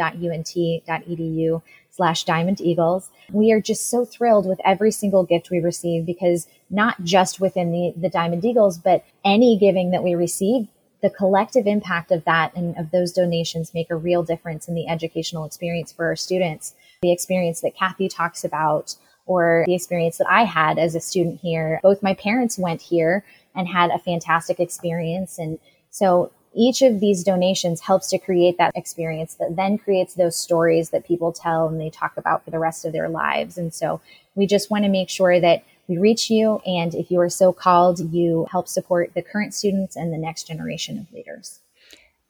slash 1.91 2.23
Diamond 2.23 2.61
Eagles. 2.61 3.09
We 3.31 3.51
are 3.51 3.59
just 3.59 3.89
so 3.89 4.05
thrilled 4.05 4.47
with 4.47 4.61
every 4.63 4.91
single 4.91 5.25
gift 5.25 5.49
we 5.49 5.59
receive 5.59 6.05
because 6.05 6.47
not 6.69 7.03
just 7.03 7.41
within 7.41 7.71
the, 7.71 7.93
the 7.97 8.09
Diamond 8.09 8.45
Eagles, 8.45 8.77
but 8.77 9.03
any 9.25 9.57
giving 9.57 9.91
that 9.91 10.03
we 10.03 10.15
receive, 10.15 10.67
the 11.01 11.09
collective 11.09 11.67
impact 11.67 12.11
of 12.11 12.23
that 12.25 12.55
and 12.55 12.77
of 12.77 12.91
those 12.91 13.11
donations 13.11 13.73
make 13.73 13.89
a 13.89 13.95
real 13.95 14.23
difference 14.23 14.67
in 14.67 14.75
the 14.75 14.87
educational 14.87 15.45
experience 15.45 15.91
for 15.91 16.05
our 16.05 16.15
students. 16.15 16.73
The 17.01 17.11
experience 17.11 17.61
that 17.61 17.75
Kathy 17.75 18.09
talks 18.09 18.43
about 18.43 18.95
or 19.27 19.63
the 19.67 19.75
experience 19.75 20.17
that 20.17 20.29
I 20.29 20.45
had 20.45 20.79
as 20.79 20.95
a 20.95 20.99
student 20.99 21.39
here. 21.41 21.79
Both 21.83 22.01
my 22.01 22.13
parents 22.15 22.57
went 22.57 22.81
here 22.81 23.23
and 23.53 23.67
had 23.67 23.91
a 23.91 23.99
fantastic 23.99 24.59
experience. 24.59 25.37
And 25.37 25.59
so 25.91 26.31
each 26.55 26.81
of 26.81 26.99
these 26.99 27.23
donations 27.23 27.81
helps 27.81 28.09
to 28.09 28.17
create 28.17 28.57
that 28.57 28.71
experience 28.75 29.35
that 29.35 29.55
then 29.55 29.77
creates 29.77 30.15
those 30.15 30.35
stories 30.35 30.89
that 30.89 31.05
people 31.05 31.31
tell 31.31 31.67
and 31.67 31.79
they 31.79 31.89
talk 31.89 32.17
about 32.17 32.43
for 32.43 32.51
the 32.51 32.59
rest 32.59 32.85
of 32.85 32.93
their 32.93 33.09
lives. 33.09 33.57
And 33.57 33.73
so 33.73 34.01
we 34.33 34.47
just 34.47 34.71
want 34.71 34.85
to 34.85 34.89
make 34.89 35.09
sure 35.09 35.39
that 35.39 35.63
we 35.87 35.97
reach 35.97 36.29
you. 36.29 36.61
And 36.65 36.93
if 36.93 37.11
you 37.11 37.19
are 37.19 37.29
so 37.29 37.53
called, 37.53 37.99
you 38.13 38.47
help 38.51 38.67
support 38.67 39.11
the 39.13 39.21
current 39.21 39.53
students 39.53 39.95
and 39.95 40.11
the 40.13 40.17
next 40.17 40.47
generation 40.47 40.97
of 40.99 41.11
leaders. 41.11 41.59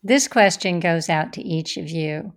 This 0.04 0.28
question 0.28 0.80
goes 0.80 1.10
out 1.10 1.34
to 1.34 1.42
each 1.42 1.78
of 1.78 1.90
you. 1.90 2.34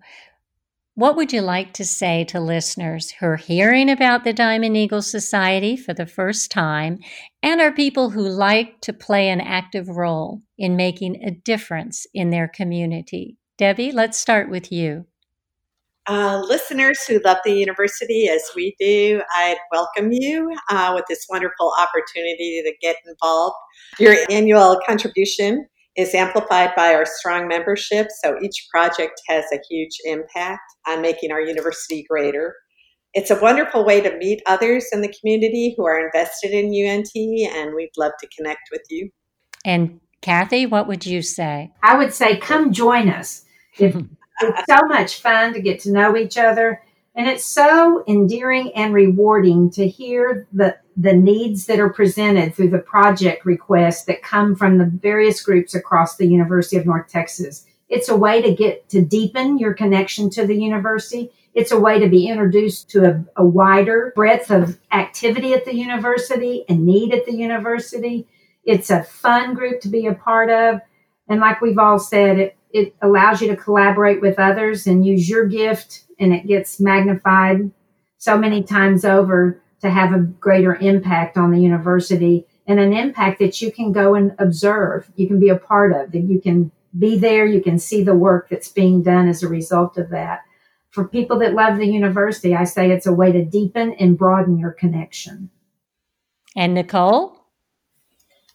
What 0.94 1.16
would 1.16 1.32
you 1.32 1.40
like 1.40 1.72
to 1.74 1.84
say 1.84 2.24
to 2.24 2.40
listeners 2.40 3.10
who 3.12 3.26
are 3.26 3.36
hearing 3.36 3.88
about 3.88 4.24
the 4.24 4.32
Diamond 4.32 4.76
Eagle 4.76 5.02
Society 5.02 5.76
for 5.76 5.94
the 5.94 6.04
first 6.04 6.50
time 6.50 6.98
and 7.42 7.60
are 7.60 7.72
people 7.72 8.10
who 8.10 8.20
like 8.20 8.80
to 8.82 8.92
play 8.92 9.28
an 9.28 9.40
active 9.40 9.88
role 9.88 10.42
in 10.58 10.76
making 10.76 11.22
a 11.22 11.30
difference 11.30 12.06
in 12.12 12.30
their 12.30 12.48
community? 12.48 13.38
Debbie, 13.56 13.92
let's 13.92 14.18
start 14.18 14.50
with 14.50 14.72
you. 14.72 15.06
Uh, 16.06 16.42
listeners 16.48 16.98
who 17.06 17.20
love 17.24 17.36
the 17.44 17.52
university 17.52 18.28
as 18.28 18.42
we 18.56 18.74
do, 18.80 19.22
I'd 19.34 19.58
welcome 19.70 20.10
you 20.12 20.50
uh, 20.70 20.92
with 20.94 21.04
this 21.08 21.26
wonderful 21.28 21.72
opportunity 21.78 22.62
to 22.64 22.72
get 22.80 22.96
involved. 23.06 23.54
Your 23.98 24.16
annual 24.30 24.80
contribution 24.86 25.66
is 25.96 26.14
amplified 26.14 26.70
by 26.74 26.94
our 26.94 27.04
strong 27.04 27.48
membership, 27.48 28.08
so 28.24 28.36
each 28.42 28.66
project 28.72 29.20
has 29.28 29.44
a 29.52 29.60
huge 29.68 29.96
impact 30.04 30.62
on 30.88 31.02
making 31.02 31.32
our 31.32 31.40
university 31.40 32.04
greater. 32.08 32.54
It's 33.12 33.30
a 33.30 33.40
wonderful 33.40 33.84
way 33.84 34.00
to 34.00 34.16
meet 34.16 34.40
others 34.46 34.86
in 34.92 35.02
the 35.02 35.12
community 35.20 35.74
who 35.76 35.84
are 35.84 36.02
invested 36.02 36.52
in 36.52 36.66
UNT, 36.66 37.10
and 37.14 37.74
we'd 37.74 37.90
love 37.98 38.12
to 38.20 38.28
connect 38.36 38.68
with 38.72 38.82
you. 38.88 39.10
And 39.64 40.00
Kathy, 40.22 40.64
what 40.64 40.86
would 40.86 41.04
you 41.04 41.20
say? 41.22 41.72
I 41.82 41.98
would 41.98 42.14
say 42.14 42.36
come 42.38 42.72
join 42.72 43.08
us. 43.08 43.44
it's 44.42 44.64
so 44.68 44.86
much 44.86 45.20
fun 45.20 45.52
to 45.54 45.60
get 45.60 45.80
to 45.80 45.92
know 45.92 46.16
each 46.16 46.36
other 46.38 46.82
and 47.14 47.28
it's 47.28 47.44
so 47.44 48.04
endearing 48.06 48.72
and 48.74 48.94
rewarding 48.94 49.70
to 49.72 49.86
hear 49.86 50.46
the, 50.52 50.78
the 50.96 51.12
needs 51.12 51.66
that 51.66 51.80
are 51.80 51.90
presented 51.90 52.54
through 52.54 52.70
the 52.70 52.78
project 52.78 53.44
requests 53.44 54.04
that 54.04 54.22
come 54.22 54.54
from 54.54 54.78
the 54.78 54.86
various 54.86 55.42
groups 55.42 55.74
across 55.74 56.16
the 56.16 56.26
University 56.26 56.76
of 56.76 56.86
North 56.86 57.08
Texas. 57.08 57.66
It's 57.88 58.08
a 58.08 58.16
way 58.16 58.40
to 58.42 58.54
get 58.54 58.88
to 58.90 59.04
deepen 59.04 59.58
your 59.58 59.74
connection 59.74 60.30
to 60.30 60.46
the 60.46 60.54
university. 60.54 61.32
It's 61.52 61.72
a 61.72 61.80
way 61.80 61.98
to 61.98 62.08
be 62.08 62.28
introduced 62.28 62.90
to 62.90 63.04
a, 63.04 63.24
a 63.42 63.44
wider 63.44 64.12
breadth 64.14 64.52
of 64.52 64.78
activity 64.92 65.52
at 65.52 65.64
the 65.64 65.74
university 65.74 66.64
and 66.68 66.86
need 66.86 67.12
at 67.12 67.26
the 67.26 67.34
university. 67.34 68.28
It's 68.62 68.90
a 68.90 69.02
fun 69.02 69.54
group 69.54 69.80
to 69.80 69.88
be 69.88 70.06
a 70.06 70.14
part 70.14 70.48
of. 70.48 70.80
And 71.28 71.40
like 71.40 71.60
we've 71.60 71.78
all 71.78 71.98
said, 71.98 72.38
it, 72.38 72.56
it 72.72 72.94
allows 73.02 73.40
you 73.40 73.48
to 73.48 73.56
collaborate 73.56 74.20
with 74.20 74.38
others 74.38 74.86
and 74.86 75.04
use 75.04 75.28
your 75.28 75.46
gift 75.46 76.04
and 76.18 76.32
it 76.32 76.46
gets 76.46 76.80
magnified 76.80 77.70
so 78.18 78.38
many 78.38 78.62
times 78.62 79.04
over 79.04 79.60
to 79.80 79.90
have 79.90 80.12
a 80.12 80.18
greater 80.18 80.76
impact 80.76 81.36
on 81.36 81.50
the 81.50 81.60
university 81.60 82.46
and 82.66 82.78
an 82.78 82.92
impact 82.92 83.38
that 83.40 83.60
you 83.60 83.72
can 83.72 83.92
go 83.92 84.14
and 84.14 84.34
observe, 84.38 85.10
you 85.16 85.26
can 85.26 85.40
be 85.40 85.48
a 85.48 85.56
part 85.56 85.92
of, 85.92 86.12
that 86.12 86.20
you 86.20 86.40
can 86.40 86.70
be 86.98 87.18
there, 87.18 87.46
you 87.46 87.62
can 87.62 87.78
see 87.78 88.02
the 88.02 88.14
work 88.14 88.48
that's 88.48 88.68
being 88.68 89.02
done 89.02 89.26
as 89.26 89.42
a 89.42 89.48
result 89.48 89.96
of 89.96 90.10
that. 90.10 90.40
For 90.90 91.06
people 91.06 91.38
that 91.38 91.54
love 91.54 91.78
the 91.78 91.86
university, 91.86 92.54
I 92.54 92.64
say 92.64 92.90
it's 92.90 93.06
a 93.06 93.12
way 93.12 93.32
to 93.32 93.44
deepen 93.44 93.94
and 93.94 94.18
broaden 94.18 94.58
your 94.58 94.72
connection. 94.72 95.50
And 96.56 96.74
Nicole? 96.74 97.39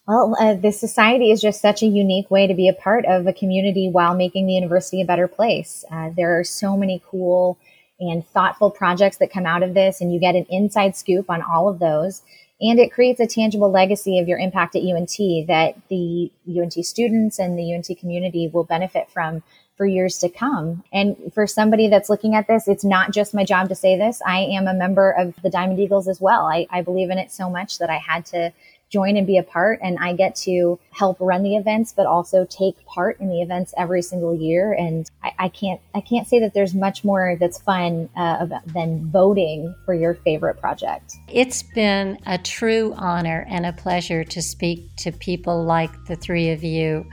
Well, 0.08 0.36
uh, 0.39 0.53
this 0.53 0.80
society 0.80 1.32
is 1.32 1.41
just 1.41 1.62
such 1.62 1.82
a 1.82 1.88
unique 1.88 2.30
way 2.30 2.45
to 2.45 2.53
be 2.53 2.70
a 2.70 2.74
part 2.74 3.06
of 3.06 3.26
a 3.26 3.34
community 3.34 3.89
while 3.89 4.14
making 4.14 4.45
the 4.45 4.53
university 4.53 5.01
a 5.01 5.06
better 5.06 5.28
place. 5.28 5.84
Uh, 5.91 6.12
there 6.16 6.38
are 6.39 6.43
so 6.43 6.78
many 6.78 7.01
cool 7.10 7.58
and 7.99 8.28
thoughtful 8.28 8.70
projects 8.70 9.18
that 9.18 9.32
come 9.32 9.47
out 9.47 9.64
of 9.64 9.74
this, 9.74 10.01
and 10.01 10.14
you 10.14 10.20
get 10.20 10.36
an 10.36 10.45
inside 10.49 10.95
scoop 10.95 11.30
on 11.30 11.41
all 11.41 11.68
of 11.68 11.80
those. 11.80 12.22
And 12.62 12.80
it 12.80 12.93
creates 12.93 13.20
a 13.20 13.28
tangible 13.28 13.72
legacy 13.72 14.20
of 14.20 14.28
your 14.28 14.38
impact 14.38 14.76
at 14.76 14.84
UNT 14.84 15.18
that 15.47 15.76
the 15.89 16.32
UNT 16.47 16.74
students 16.86 17.39
and 17.39 17.58
the 17.58 17.74
UNT 17.74 17.89
community 17.99 18.47
will 18.47 18.64
benefit 18.64 19.10
from 19.10 19.43
for 19.76 19.86
years 19.86 20.20
to 20.20 20.30
come. 20.30 20.84
And 20.93 21.18
for 21.34 21.47
somebody 21.47 21.89
that's 21.89 22.10
looking 22.10 22.34
at 22.34 22.47
this, 22.47 22.68
it's 22.68 22.86
not 22.86 23.12
just 23.12 23.34
my 23.34 23.43
job 23.43 23.68
to 23.70 23.76
say 23.76 23.97
this. 23.97 24.22
I 24.26 24.39
am 24.39 24.68
a 24.68 24.74
member 24.74 25.12
of 25.12 25.36
the 25.41 25.49
Diamond 25.49 25.80
Eagles 25.80 26.08
as 26.08 26.22
well. 26.22 26.45
I, 26.45 26.66
I 26.70 26.82
believe 26.82 27.10
in 27.10 27.18
it 27.18 27.32
so 27.32 27.49
much 27.49 27.80
that 27.80 27.89
I 27.89 27.97
had 27.97 28.26
to 28.28 28.53
join 28.90 29.18
and 29.18 29.28
be 29.28 29.38
a 29.38 29.44
part 29.44 29.80
and 29.82 29.98
I 30.00 30.14
get 30.14 30.36
to 30.38 30.80
help 30.92 31.18
run 31.20 31.44
the 31.44 31.56
events, 31.56 31.94
but 31.96 32.06
also 32.06 32.46
take 32.46 32.86
part 32.86 33.20
in 33.20 33.30
the 33.30 33.42
events 33.42 33.74
every 33.78 34.02
single 34.02 34.36
year. 34.36 34.74
And 34.74 35.10
I, 35.24 35.34
I 35.40 35.50
can't, 35.50 35.82
I 35.94 36.02
can't 36.02 36.28
say 36.28 36.40
that 36.40 36.54
there's 36.54 36.74
much 36.74 37.04
more 37.04 37.36
that's 37.40 37.60
fun 37.62 38.10
uh, 38.16 38.48
than 38.66 39.10
voting 39.12 39.76
for 39.86 39.94
your 39.94 40.16
favorite 40.16 40.60
project. 40.60 41.14
It's 41.28 41.64
been 41.64 42.20
a 42.26 42.38
true 42.38 42.94
honor 42.96 43.46
and 43.50 43.66
a 43.66 43.74
pleasure 43.74 44.24
to 44.24 44.42
speak 44.42 44.96
to 44.98 45.12
people 45.12 45.64
like 45.64 45.92
the 46.06 46.16
three 46.16 46.52
of 46.52 46.64
you 46.64 47.06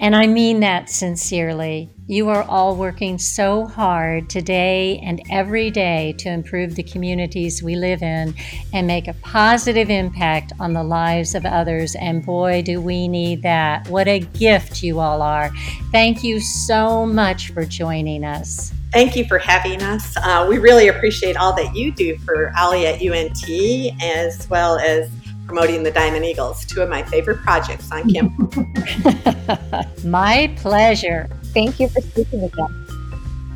and 0.00 0.14
I 0.14 0.26
mean 0.26 0.60
that 0.60 0.88
sincerely. 0.88 1.90
You 2.06 2.30
are 2.30 2.42
all 2.44 2.74
working 2.74 3.18
so 3.18 3.66
hard 3.66 4.30
today 4.30 4.98
and 5.04 5.20
every 5.30 5.70
day 5.70 6.14
to 6.18 6.30
improve 6.30 6.74
the 6.74 6.82
communities 6.82 7.62
we 7.62 7.76
live 7.76 8.02
in 8.02 8.34
and 8.72 8.86
make 8.86 9.08
a 9.08 9.12
positive 9.14 9.90
impact 9.90 10.52
on 10.58 10.72
the 10.72 10.82
lives 10.82 11.34
of 11.34 11.44
others. 11.44 11.94
And 11.96 12.24
boy, 12.24 12.62
do 12.62 12.80
we 12.80 13.08
need 13.08 13.42
that. 13.42 13.88
What 13.88 14.08
a 14.08 14.20
gift 14.20 14.82
you 14.82 15.00
all 15.00 15.20
are. 15.20 15.50
Thank 15.92 16.24
you 16.24 16.40
so 16.40 17.04
much 17.04 17.50
for 17.50 17.66
joining 17.66 18.24
us. 18.24 18.72
Thank 18.90 19.16
you 19.16 19.26
for 19.26 19.38
having 19.38 19.82
us. 19.82 20.16
Uh, 20.16 20.46
we 20.48 20.56
really 20.56 20.88
appreciate 20.88 21.36
all 21.36 21.54
that 21.56 21.74
you 21.74 21.92
do 21.92 22.16
for 22.18 22.52
OLLI 22.56 22.86
at 22.86 23.02
UNT 23.02 24.02
as 24.02 24.48
well 24.48 24.78
as 24.78 25.10
promoting 25.48 25.82
the 25.82 25.90
Diamond 25.90 26.24
Eagles, 26.24 26.64
two 26.66 26.82
of 26.82 26.88
my 26.88 27.02
favorite 27.02 27.38
projects 27.38 27.90
on 27.90 28.12
campus. 28.12 28.56
my 30.04 30.54
pleasure. 30.56 31.28
Thank 31.54 31.80
you 31.80 31.88
for 31.88 32.00
speaking 32.02 32.42
with 32.42 32.56
us. 32.58 32.70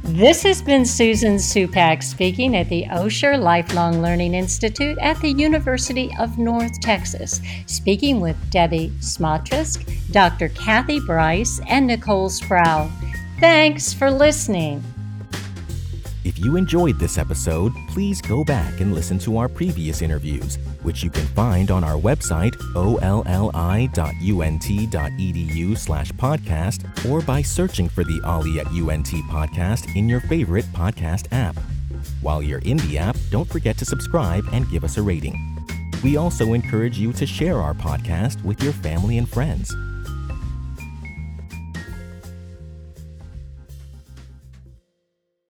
This 0.04 0.42
has 0.42 0.60
been 0.60 0.84
Susan 0.84 1.36
Supak 1.36 2.02
speaking 2.02 2.56
at 2.56 2.68
the 2.68 2.84
Osher 2.84 3.40
Lifelong 3.40 4.02
Learning 4.02 4.34
Institute 4.34 4.98
at 5.00 5.20
the 5.20 5.30
University 5.30 6.10
of 6.18 6.38
North 6.38 6.80
Texas, 6.80 7.40
speaking 7.66 8.20
with 8.20 8.36
Debbie 8.50 8.90
Smatresk, 8.98 9.86
Dr. 10.10 10.48
Kathy 10.48 10.98
Bryce, 10.98 11.60
and 11.68 11.86
Nicole 11.86 12.30
Sproul. 12.30 12.90
Thanks 13.38 13.92
for 13.92 14.10
listening. 14.10 14.82
If 16.24 16.38
you 16.38 16.54
enjoyed 16.54 17.00
this 17.00 17.18
episode, 17.18 17.72
please 17.88 18.20
go 18.20 18.44
back 18.44 18.80
and 18.80 18.94
listen 18.94 19.18
to 19.20 19.38
our 19.38 19.48
previous 19.48 20.02
interviews, 20.02 20.56
which 20.82 21.02
you 21.02 21.10
can 21.10 21.26
find 21.26 21.72
on 21.72 21.82
our 21.82 22.00
website, 22.00 22.54
olli.unt.edu 22.76 23.08
slash 25.76 26.12
podcast, 26.12 27.10
or 27.10 27.22
by 27.22 27.42
searching 27.42 27.88
for 27.88 28.04
the 28.04 28.20
OLLI 28.24 28.60
at 28.60 28.68
UNT 28.68 29.08
podcast 29.28 29.96
in 29.96 30.08
your 30.08 30.20
favorite 30.20 30.66
podcast 30.66 31.26
app. 31.32 31.56
While 32.20 32.40
you're 32.40 32.60
in 32.60 32.76
the 32.76 32.98
app, 32.98 33.16
don't 33.30 33.48
forget 33.48 33.76
to 33.78 33.84
subscribe 33.84 34.44
and 34.52 34.70
give 34.70 34.84
us 34.84 34.98
a 34.98 35.02
rating. 35.02 35.36
We 36.04 36.16
also 36.16 36.52
encourage 36.52 36.98
you 36.98 37.12
to 37.14 37.26
share 37.26 37.58
our 37.58 37.74
podcast 37.74 38.44
with 38.44 38.62
your 38.62 38.72
family 38.72 39.18
and 39.18 39.28
friends. 39.28 39.74